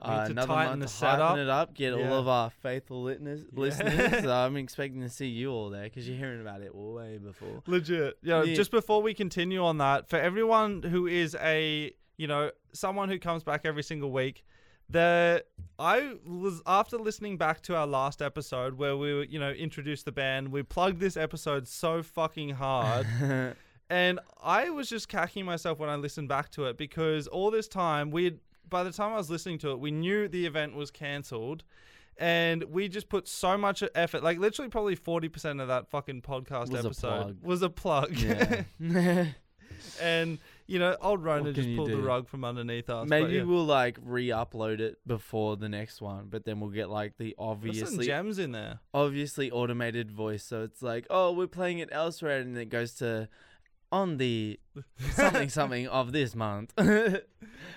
Uh, 0.00 0.24
to 0.24 0.30
another 0.32 0.46
tighten 0.52 0.70
month 0.70 0.80
the 0.80 0.86
to 0.86 0.92
setup. 0.92 1.38
it 1.38 1.48
up, 1.48 1.74
get 1.74 1.96
Yeah. 1.96 2.08
all 2.10 2.18
of 2.18 2.26
our 2.28 2.50
faithful 2.50 3.02
listeners. 3.04 3.44
Yeah. 3.52 3.60
listeners. 3.60 4.22
So 4.24 4.32
I'm 4.32 4.56
expecting 4.56 5.00
to 5.02 5.08
see 5.08 5.28
you 5.28 5.50
all 5.52 5.70
there 5.70 5.84
because 5.84 6.08
you're 6.08 6.18
hearing 6.18 6.40
about 6.40 6.60
it 6.62 6.74
way 6.74 7.18
before. 7.18 7.62
Legit. 7.66 8.16
Yeah, 8.22 8.42
Yeah. 8.42 8.54
Just 8.54 8.70
before 8.72 9.00
we 9.02 9.14
continue 9.14 9.62
on 9.64 9.78
that, 9.78 10.08
for 10.08 10.16
everyone 10.16 10.82
who 10.82 11.06
is 11.06 11.36
a 11.40 11.92
you 12.22 12.28
know 12.28 12.52
someone 12.72 13.08
who 13.08 13.18
comes 13.18 13.42
back 13.42 13.62
every 13.64 13.82
single 13.82 14.12
week, 14.12 14.44
the 14.88 15.44
I 15.76 16.14
was 16.24 16.62
after 16.66 16.96
listening 16.96 17.36
back 17.36 17.62
to 17.62 17.74
our 17.74 17.86
last 17.86 18.22
episode 18.22 18.78
where 18.78 18.96
we 18.96 19.12
were, 19.12 19.24
you 19.24 19.40
know 19.40 19.50
introduced 19.50 20.04
the 20.04 20.12
band, 20.12 20.52
we 20.52 20.62
plugged 20.62 21.00
this 21.00 21.16
episode 21.16 21.66
so 21.66 22.02
fucking 22.02 22.50
hard. 22.50 23.06
And 23.90 24.20
I 24.42 24.70
was 24.70 24.88
just 24.88 25.10
cacking 25.10 25.44
myself 25.44 25.78
when 25.78 25.90
I 25.90 25.96
listened 25.96 26.26
back 26.26 26.48
to 26.52 26.64
it 26.64 26.78
because 26.78 27.26
all 27.26 27.50
this 27.50 27.68
time 27.68 28.10
we 28.10 28.38
by 28.70 28.84
the 28.84 28.92
time 28.92 29.12
I 29.12 29.16
was 29.16 29.28
listening 29.28 29.58
to 29.58 29.72
it, 29.72 29.80
we 29.80 29.90
knew 29.90 30.28
the 30.28 30.46
event 30.46 30.74
was 30.74 30.90
cancelled. 30.90 31.62
And 32.16 32.64
we 32.64 32.88
just 32.88 33.10
put 33.10 33.28
so 33.28 33.58
much 33.58 33.82
effort, 33.94 34.22
like 34.22 34.38
literally 34.38 34.70
probably 34.70 34.96
40% 34.96 35.60
of 35.60 35.68
that 35.68 35.88
fucking 35.88 36.22
podcast 36.22 36.70
Was 36.70 36.86
episode 36.86 37.22
plug. 37.22 37.36
was 37.42 37.62
a 37.62 37.68
plug. 37.68 38.12
yeah. 38.12 38.62
and, 40.00 40.38
you 40.66 40.78
know, 40.78 40.96
old 41.00 41.22
Rona 41.24 41.44
What 41.44 41.54
just 41.54 41.64
can 41.64 41.70
you 41.70 41.76
pulled 41.76 41.90
the 41.90 41.96
do? 41.96 42.02
rug 42.02 42.28
from 42.28 42.44
underneath 42.44 42.88
us. 42.90 43.08
but 43.08 43.08
Maybe 43.08 43.34
yeah. 43.36 43.42
we'll 43.42 43.64
like 43.64 43.98
re-upload 44.02 44.80
it 44.80 44.96
before 45.06 45.56
the 45.56 45.68
next 45.68 46.00
one, 46.00 46.26
but 46.30 46.44
then 46.44 46.60
we'll 46.60 46.70
get 46.70 46.88
like 46.90 47.16
the 47.18 47.24
There's 47.24 47.34
some 47.36 47.48
obviously 47.48 48.06
gems 48.06 48.38
in 48.38 48.52
there. 48.52 48.80
obviously 48.94 49.50
automated 49.50 50.10
voice. 50.12 50.44
So 50.44 50.62
it's 50.62 50.82
like, 50.82 51.06
oh, 51.10 51.32
we're 51.32 51.46
playing 51.46 51.78
it 51.80 51.88
elsewhere, 51.92 52.38
and 52.40 52.56
it 52.56 52.68
goes 52.70 52.94
to 52.94 53.28
on 53.90 54.16
the 54.16 54.58
something 55.10 55.48
something 55.50 55.86
of 55.88 56.12
this 56.12 56.34
month 56.34 56.72
in 56.78 57.20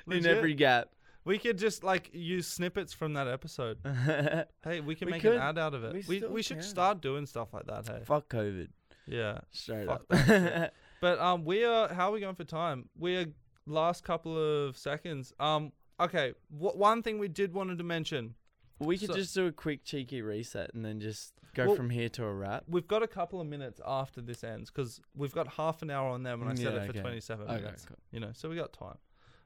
Legit. 0.06 0.26
every 0.38 0.54
gap. 0.54 0.90
We 1.26 1.40
could 1.40 1.58
just 1.58 1.84
like 1.84 2.12
use 2.14 2.46
snippets 2.48 2.94
from 2.94 3.14
that 3.14 3.28
episode. 3.28 3.80
Hey, 4.64 4.80
we 4.80 4.96
can 4.96 5.08
We 5.08 5.12
make 5.14 5.22
could. 5.24 5.34
an 5.34 5.42
ad 5.42 5.58
out 5.58 5.74
of 5.74 5.84
it. 5.84 5.94
We 5.94 6.04
We, 6.08 6.18
still 6.20 6.30
we, 6.32 6.42
should 6.44 6.58
can. 6.58 6.64
start 6.66 7.02
doing 7.02 7.26
stuff 7.26 7.54
like 7.54 7.66
that. 7.66 7.88
Hey, 7.88 8.02
Fuck 8.06 8.30
COVID, 8.30 8.68
yeah. 9.08 9.40
straight 9.52 9.88
Fuck 9.88 10.04
up. 10.12 10.72
But 11.02 11.20
um, 11.20 11.46
we 11.46 11.64
are. 11.64 11.94
How 11.94 12.10
are 12.10 12.12
we 12.12 12.20
going 12.20 12.36
for 12.36 12.44
time? 12.44 12.90
We 12.98 13.16
are 13.18 13.26
last 13.66 14.04
couple 14.04 14.38
of 14.38 14.78
seconds. 14.78 15.34
Um, 15.40 15.72
okay. 16.00 16.34
W- 16.54 16.78
one 16.78 17.02
thing 17.04 17.20
we 17.20 17.28
did 17.28 17.54
wanted 17.54 17.78
to 17.80 17.84
mention. 17.84 18.36
we 18.80 18.98
could 18.98 19.08
So- 19.08 19.16
just 19.16 19.34
do 19.34 19.48
a 19.48 19.54
quick 19.54 19.86
cheeky 19.86 20.22
reset 20.22 20.74
and 20.74 20.84
then 20.84 21.00
just 21.00 21.34
go 21.54 21.68
Well- 21.68 21.76
from 21.78 21.90
here 21.90 22.10
to 22.10 22.26
a 22.26 22.34
wrap. 22.34 22.66
We've 22.68 22.86
got 22.88 23.04
a 23.04 23.08
couple 23.08 23.40
of 23.40 23.48
minutes 23.48 23.80
after 23.86 24.20
this 24.22 24.44
ends 24.44 24.70
because 24.70 25.00
we've 25.16 25.32
got 25.34 25.48
half 25.54 25.82
an 25.82 25.90
hour 25.90 26.10
on 26.10 26.24
them, 26.24 26.42
and 26.42 26.52
I 26.52 26.56
said 26.56 26.74
Yeah, 26.74 26.82
it 26.82 26.86
for 26.88 26.92
okay. 26.92 27.00
27 27.02 27.48
Okay, 27.48 27.56
minutes. 27.62 27.86
cool. 27.86 27.98
You 28.12 28.20
know, 28.20 28.32
so 28.34 28.50
we 28.50 28.58
got 28.58 28.74
time. 28.74 28.98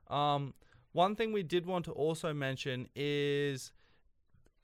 Um, 0.08 0.56
one 0.94 1.16
thing 1.16 1.32
we 1.32 1.44
did 1.44 1.68
want 1.68 1.86
to 1.86 1.92
also 1.92 2.34
mention 2.34 2.90
is 2.96 3.72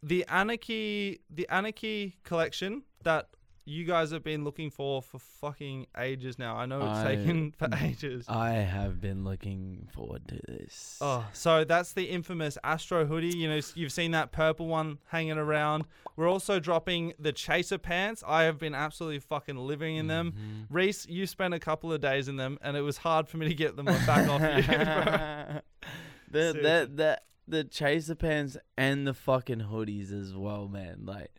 the 0.01 0.25
Anarchy, 0.27 1.21
the 1.29 1.47
Anarchy 1.49 2.17
collection 2.23 2.85
that 3.03 3.29
you 3.67 3.84
guys 3.84 4.12
have 4.12 4.23
been 4.23 4.43
looking 4.43 4.69
for 4.69 5.01
for 5.01 5.17
fucking 5.17 5.88
ages 5.97 6.38
now. 6.38 6.56
I 6.56 6.65
know 6.67 6.80
it's 6.82 6.99
I- 6.99 7.15
taken 7.15 7.51
for 7.58 7.67
ages. 7.82 8.25
I 8.30 8.49
have 8.51 9.01
been 9.01 9.23
looking 9.23 9.88
forward 9.93 10.28
to 10.28 10.39
this. 10.47 10.97
Oh, 11.01 11.25
so 11.34 11.63
that's 11.63 11.93
the 11.93 12.04
infamous 12.06 12.58
Astro 12.63 13.06
hoodie. 13.06 13.36
You 13.36 13.49
know, 13.49 13.60
you've 13.73 13.91
seen 13.91 14.12
that 14.12 14.32
purple 14.32 14.67
one 14.67 14.99
hanging 15.08 15.38
around. 15.38 15.86
We're 16.15 16.30
also 16.30 16.60
dropping 16.60 17.13
the 17.19 17.34
Chaser 17.34 17.78
pants. 17.78 18.23
I 18.25 18.43
have 18.43 18.58
been 18.60 18.75
absolutely 18.75 19.19
fucking 19.19 19.58
living 19.58 19.95
in 19.97 20.08
them. 20.08 20.34
Mhm. 20.34 20.65
Reese, 20.69 21.08
you 21.08 21.25
spent 21.28 21.54
a 21.54 21.60
couple 21.60 21.91
of 21.91 21.99
days 22.01 22.28
in 22.28 22.38
them, 22.38 22.58
and 22.62 22.78
it 22.78 22.82
was 22.82 22.97
hard 22.97 23.28
for 23.28 23.38
me 23.38 23.47
to 23.49 23.56
get 23.56 23.75
them 23.75 23.86
back 23.86 24.30
off 24.30 24.41
you. 24.41 24.63
bro. 24.75 25.60
the 26.32 26.54
the 26.54 26.91
the 26.93 27.21
the 27.47 27.63
chaser 27.63 28.15
pants 28.15 28.58
and 28.78 29.06
the 29.06 29.13
fucking 29.13 29.60
hoodies 29.71 30.12
as 30.12 30.34
well, 30.36 30.67
man. 30.67 31.01
Like 31.06 31.32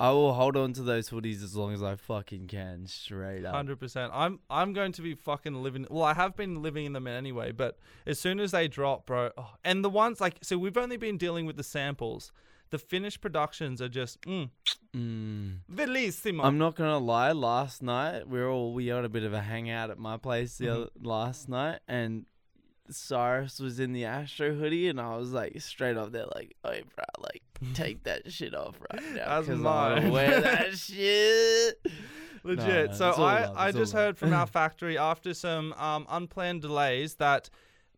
I 0.00 0.10
will 0.10 0.32
hold 0.34 0.56
on 0.56 0.72
to 0.74 0.82
those 0.82 1.10
hoodies 1.10 1.42
as 1.42 1.56
long 1.56 1.72
as 1.74 1.82
I 1.82 1.96
fucking 1.96 2.46
can, 2.46 2.86
straight 2.86 3.44
up. 3.44 3.54
Hundred 3.54 3.80
percent. 3.80 4.12
I'm 4.14 4.38
I'm 4.48 4.72
going 4.72 4.92
to 4.92 5.02
be 5.02 5.14
fucking 5.14 5.54
living. 5.62 5.86
Well, 5.90 6.04
I 6.04 6.14
have 6.14 6.36
been 6.36 6.62
living 6.62 6.84
in 6.86 6.92
them 6.92 7.06
anyway, 7.08 7.50
but 7.52 7.78
as 8.06 8.20
soon 8.20 8.38
as 8.38 8.52
they 8.52 8.68
drop, 8.68 9.06
bro, 9.06 9.30
oh, 9.36 9.54
and 9.64 9.84
the 9.84 9.90
ones 9.90 10.20
like 10.20 10.38
so 10.42 10.56
we've 10.56 10.76
only 10.76 10.96
been 10.98 11.16
dealing 11.18 11.46
with 11.46 11.56
the 11.56 11.64
samples. 11.64 12.30
The 12.70 12.78
finished 12.78 13.22
productions 13.22 13.80
are 13.82 13.88
just 13.88 14.20
mm, 14.22 14.50
Mm. 14.94 15.60
bellissimo. 15.72 16.44
I'm 16.44 16.58
not 16.58 16.74
gonna 16.76 16.98
lie. 16.98 17.32
Last 17.32 17.82
night 17.82 18.28
we 18.28 18.38
were 18.38 18.48
all 18.50 18.72
we 18.74 18.86
had 18.88 19.04
a 19.04 19.08
bit 19.08 19.22
of 19.24 19.32
a 19.32 19.40
hangout 19.40 19.90
at 19.90 19.98
my 19.98 20.16
place 20.16 20.58
the 20.58 20.66
Mhm. 20.66 20.74
other, 20.76 20.90
last 21.02 21.48
night, 21.48 21.80
and 21.88 22.26
Cyrus 22.90 23.58
was 23.60 23.78
in 23.80 23.92
the 23.92 24.04
Astro 24.04 24.54
hoodie, 24.54 24.88
and 24.88 25.00
I 25.00 25.16
was 25.16 25.32
like 25.32 25.60
straight 25.60 25.96
up 25.96 26.12
there, 26.12 26.26
like, 26.34 26.56
"Hey, 26.64 26.82
bro, 26.94 27.04
like 27.20 27.42
take 27.74 28.04
that 28.04 28.32
shit 28.32 28.54
off 28.54 28.76
right 28.92 29.02
now, 29.14 29.40
That's 29.40 29.46
because 29.46 29.60
I 29.60 29.64
wanna 29.64 30.00
mine." 30.02 30.10
wear 30.10 30.40
that 30.40 30.72
shit." 30.78 31.80
Legit. 32.44 32.90
no, 32.90 32.96
so 32.96 33.10
I, 33.10 33.46
love, 33.46 33.56
I 33.56 33.72
just 33.72 33.94
love. 33.94 34.02
heard 34.04 34.18
from 34.18 34.32
our 34.32 34.46
factory 34.58 34.96
after 34.96 35.34
some 35.34 35.72
um, 35.74 36.06
unplanned 36.08 36.62
delays 36.62 37.16
that 37.16 37.50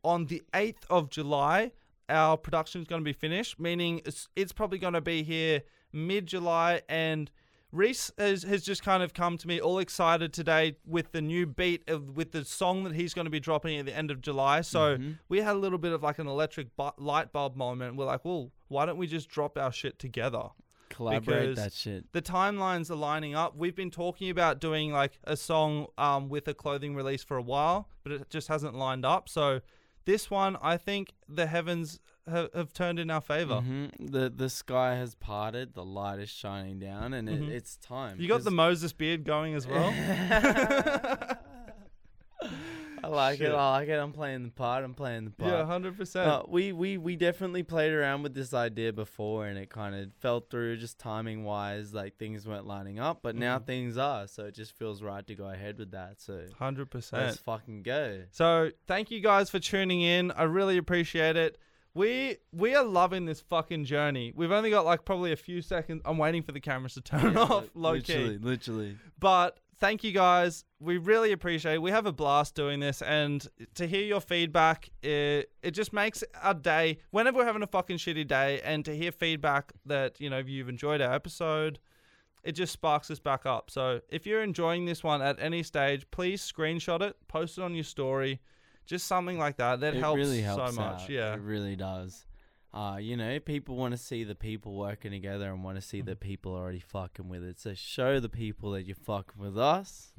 on 0.03 0.27
the 0.27 0.43
8th 0.55 0.85
of 0.89 1.11
July, 1.11 1.73
our 2.09 2.37
production 2.37 2.81
is 2.81 2.87
going 2.87 3.03
to 3.03 3.05
be 3.05 3.13
finished, 3.13 3.61
meaning 3.61 4.01
it's, 4.07 4.29
it's 4.35 4.53
probably 4.53 4.79
going 4.79 4.95
to 4.95 5.01
be 5.01 5.23
here 5.23 5.63
mid 5.93 6.27
July. 6.27 6.81
And 6.89 7.31
Reese 7.73 8.11
has, 8.19 8.43
has 8.43 8.63
just 8.63 8.83
kind 8.83 9.03
of 9.03 9.15
come 9.15 9.39
to 9.39 9.47
me 9.47 9.61
all 9.61 9.79
excited 9.79 10.33
today 10.33 10.77
with 10.85 11.13
the 11.13 11.21
new 11.23 11.47
beat 11.47 11.89
of 11.89 12.17
with 12.17 12.33
the 12.33 12.45
song 12.45 12.85
that 12.85 12.95
he's 12.95 13.15
going 13.15 13.27
to 13.27 13.31
be 13.31 13.39
dropping 13.41 13.79
at 13.79 13.87
the 13.87 13.97
end 13.97 14.11
of 14.11 14.21
July. 14.21 14.61
So 14.63 14.97
Mhm. 14.97 15.19
we 15.29 15.41
had 15.41 15.55
a 15.55 15.59
little 15.59 15.79
bit 15.79 15.93
of 15.93 16.03
like 16.03 16.19
an 16.19 16.27
electric 16.27 16.75
bu- 16.77 16.91
light 16.99 17.33
bulb 17.33 17.55
moment. 17.57 17.97
We're 17.97 18.07
like, 18.07 18.25
well, 18.25 18.51
why 18.69 18.87
don't 18.87 18.97
we 18.99 19.07
just 19.07 19.29
drop 19.29 19.57
our 19.59 19.73
shit 19.73 19.99
together? 19.99 20.49
collaborate 20.89 21.51
because 21.51 21.57
that 21.57 21.73
shit. 21.73 22.13
the 22.13 22.21
timelines 22.21 22.91
are 22.91 22.97
lining 22.97 23.33
up. 23.33 23.57
We've 23.57 23.77
been 23.77 23.93
talking 23.93 24.29
about 24.29 24.59
doing 24.61 24.91
like 24.93 25.21
a 25.23 25.37
song 25.37 25.87
um, 25.97 26.29
with 26.29 26.49
a 26.49 26.53
clothing 26.55 26.97
release 26.97 27.23
for 27.23 27.37
a 27.37 27.43
while, 27.43 27.89
but 28.03 28.11
it 28.11 28.29
just 28.29 28.49
hasn't 28.49 28.75
lined 28.75 29.05
up. 29.07 29.29
So 29.29 29.61
this 30.05 30.29
one, 30.33 30.57
I 30.61 30.77
think 30.77 31.13
the 31.29 31.47
heavens 31.47 32.01
have, 32.31 32.49
have 32.55 32.73
turned 32.73 32.99
in 32.99 33.11
our 33.11 33.21
favor. 33.21 33.57
Mhm. 33.65 34.11
The 34.11 34.31
the 34.31 34.49
sky 34.49 34.95
has 34.97 35.15
parted, 35.15 35.75
the 35.75 35.85
light 35.85 36.19
is 36.21 36.31
shining 36.31 36.79
down, 36.79 37.13
and 37.13 37.29
Mhm. 37.29 37.49
it, 37.49 37.53
it's 37.55 37.77
time. 37.77 38.21
You 38.21 38.29
got 38.29 38.45
the 38.45 38.51
Moses 38.51 38.93
beard 38.93 39.25
going 39.25 39.55
as 39.55 39.67
well. 39.67 39.93
I 43.03 43.07
like 43.09 43.39
Shit. 43.39 43.49
it. 43.49 43.55
I 43.55 43.71
like 43.71 43.89
it. 43.89 43.99
I'm 43.99 44.13
playing 44.13 44.43
the 44.43 44.51
part. 44.51 44.85
I'm 44.85 44.93
playing 44.93 45.25
the 45.25 45.31
part. 45.31 45.51
yeah, 45.51 45.65
hundred 45.65 45.97
percent. 45.97 46.29
Uh, 46.29 46.43
we, 46.47 46.71
we 46.73 46.99
we 46.99 47.17
definitely 47.17 47.63
played 47.63 47.93
around 47.93 48.23
with 48.23 48.35
this 48.35 48.53
idea 48.53 48.93
before, 48.93 49.47
and 49.47 49.59
it 49.59 49.71
kind 49.71 49.95
of 49.95 50.11
fell 50.21 50.41
through 50.41 50.77
just 50.77 50.99
timing 50.99 51.43
wise. 51.45 51.95
Like 51.95 52.19
things 52.19 52.47
weren't 52.47 52.67
lining 52.67 52.99
up, 52.99 53.21
but 53.23 53.37
now 53.37 53.59
Mhm. 53.59 53.65
things 53.67 53.97
are. 53.97 54.27
So 54.27 54.45
it 54.45 54.55
just 54.55 54.77
feels 54.77 55.03
right 55.03 55.27
to 55.27 55.35
go 55.35 55.47
ahead 55.47 55.79
with 55.79 55.93
that. 55.93 56.21
So 56.21 56.45
Hundred 56.59 56.89
let's 56.95 57.09
percent. 57.11 57.39
fucking 57.39 57.83
go. 57.85 58.25
So 58.33 58.71
thank 58.87 59.11
you 59.11 59.21
guys 59.21 59.49
for 59.49 59.59
tuning 59.61 60.03
in. 60.03 60.31
I 60.33 60.43
really 60.43 60.77
appreciate 60.77 61.37
it. 61.37 61.57
We 61.95 62.37
we 62.53 62.75
are 62.75 62.85
loving 62.85 63.25
this 63.25 63.41
fucking 63.41 63.85
journey. 63.85 64.33
We've 64.35 64.53
only 64.53 64.71
got 64.71 64.85
like 64.85 65.05
probably 65.05 65.33
a 65.33 65.37
few 65.37 65.61
seconds. 65.63 66.03
I'm 66.05 66.19
waiting 66.19 66.43
for 66.43 66.53
the 66.53 66.61
cameras 66.61 66.95
to 66.95 67.01
turn 67.01 67.35
Yeah, 67.35 67.41
off, 67.41 67.65
low 67.75 67.93
literally, 67.93 68.39
key. 68.39 68.45
literally. 68.45 68.97
But 69.19 69.59
thank 69.81 70.05
you 70.05 70.13
guys. 70.13 70.65
We 70.79 70.99
really 70.99 71.33
appreciate 71.33 71.75
it. 71.75 71.83
We 71.83 71.91
have 71.91 72.07
a 72.07 72.13
blast 72.13 72.55
doing 72.55 72.79
this, 72.79 73.03
and 73.03 73.45
to 73.75 73.89
hear 73.89 74.03
your 74.05 74.21
feedback, 74.21 74.89
it, 75.03 75.51
it 75.63 75.73
just 75.73 75.93
makes 75.93 76.23
our 76.43 76.55
day. 76.55 76.99
Whenever 77.11 77.39
we're 77.39 77.45
having 77.47 77.63
a 77.63 77.67
fucking 77.67 77.97
shitty 77.99 78.27
day, 78.29 78.61
and 78.63 78.85
to 78.85 78.95
hear 78.97 79.11
feedback 79.11 79.73
that 79.87 80.21
you 80.21 80.31
know 80.31 80.39
you've 80.39 80.69
enjoyed 80.69 81.01
our 81.01 81.13
episode, 81.13 81.81
it 82.45 82.53
just 82.53 82.73
sparks 82.73 83.11
us 83.11 83.19
back 83.19 83.47
up. 83.47 83.69
So 83.69 84.01
if 84.09 84.27
you're 84.27 84.43
enjoying 84.45 84.85
this 84.87 85.03
one 85.03 85.23
at 85.23 85.41
any 85.41 85.65
stage, 85.65 86.07
please 86.13 86.41
screenshot 86.41 87.03
it, 87.03 87.17
post 87.27 87.59
it 87.59 87.65
on 87.65 87.75
your 87.75 87.85
story, 87.85 88.41
just 88.91 89.07
something 89.07 89.39
like 89.39 89.57
that. 89.57 89.81
That 89.81 89.95
it 89.95 90.01
helps, 90.01 90.19
really 90.19 90.43
helps 90.43 90.75
so 90.75 90.81
much. 90.81 91.03
out. 91.03 91.09
Yeah. 91.09 91.35
it 91.35 91.41
really 91.41 91.77
does. 91.77 92.27
Uh, 92.75 92.99
you 93.01 93.17
know, 93.17 93.39
people 93.41 93.77
want 93.77 93.93
to 93.93 93.99
see 93.99 94.25
the 94.25 94.35
people 94.35 94.75
working 94.75 95.13
together 95.13 95.51
and 95.51 95.65
want 95.65 95.77
to 95.77 95.83
see 95.83 96.03
the 96.03 96.17
people 96.17 96.55
already 96.55 96.81
fucking 96.81 97.29
with 97.29 97.43
it. 97.45 97.59
So 97.59 97.73
show 97.75 98.21
the 98.21 98.29
people 98.29 98.73
that 98.73 98.87
you're 98.87 98.97
fucking 98.97 99.41
with 99.41 99.57
us. 99.57 100.13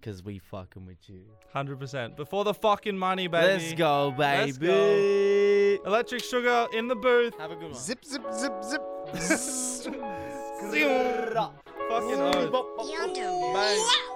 because 0.00 0.22
we 0.22 0.38
fucking 0.38 0.86
with 0.86 1.08
you. 1.08 1.22
Hundred 1.52 1.80
percent. 1.80 2.16
Before 2.16 2.44
the 2.44 2.54
fucking 2.54 2.96
money, 2.96 3.26
baby. 3.26 3.46
Let's 3.46 3.72
go, 3.72 4.10
baby. 4.10 4.52
Let's 4.52 4.58
go. 4.58 5.78
Electric 5.86 6.22
Sugar 6.22 6.68
in 6.72 6.88
the 6.88 6.96
booth. 6.96 7.36
Have 7.38 7.50
a 7.50 7.56
good 7.56 7.72
one. 7.72 7.74
Zip, 7.74 8.04
zip, 8.04 8.22
zip, 8.32 8.52
zip. 8.62 8.82
Fucking 11.90 12.20
oath. 12.20 12.90
Yonder. 12.90 13.52
Bang. 13.54 14.13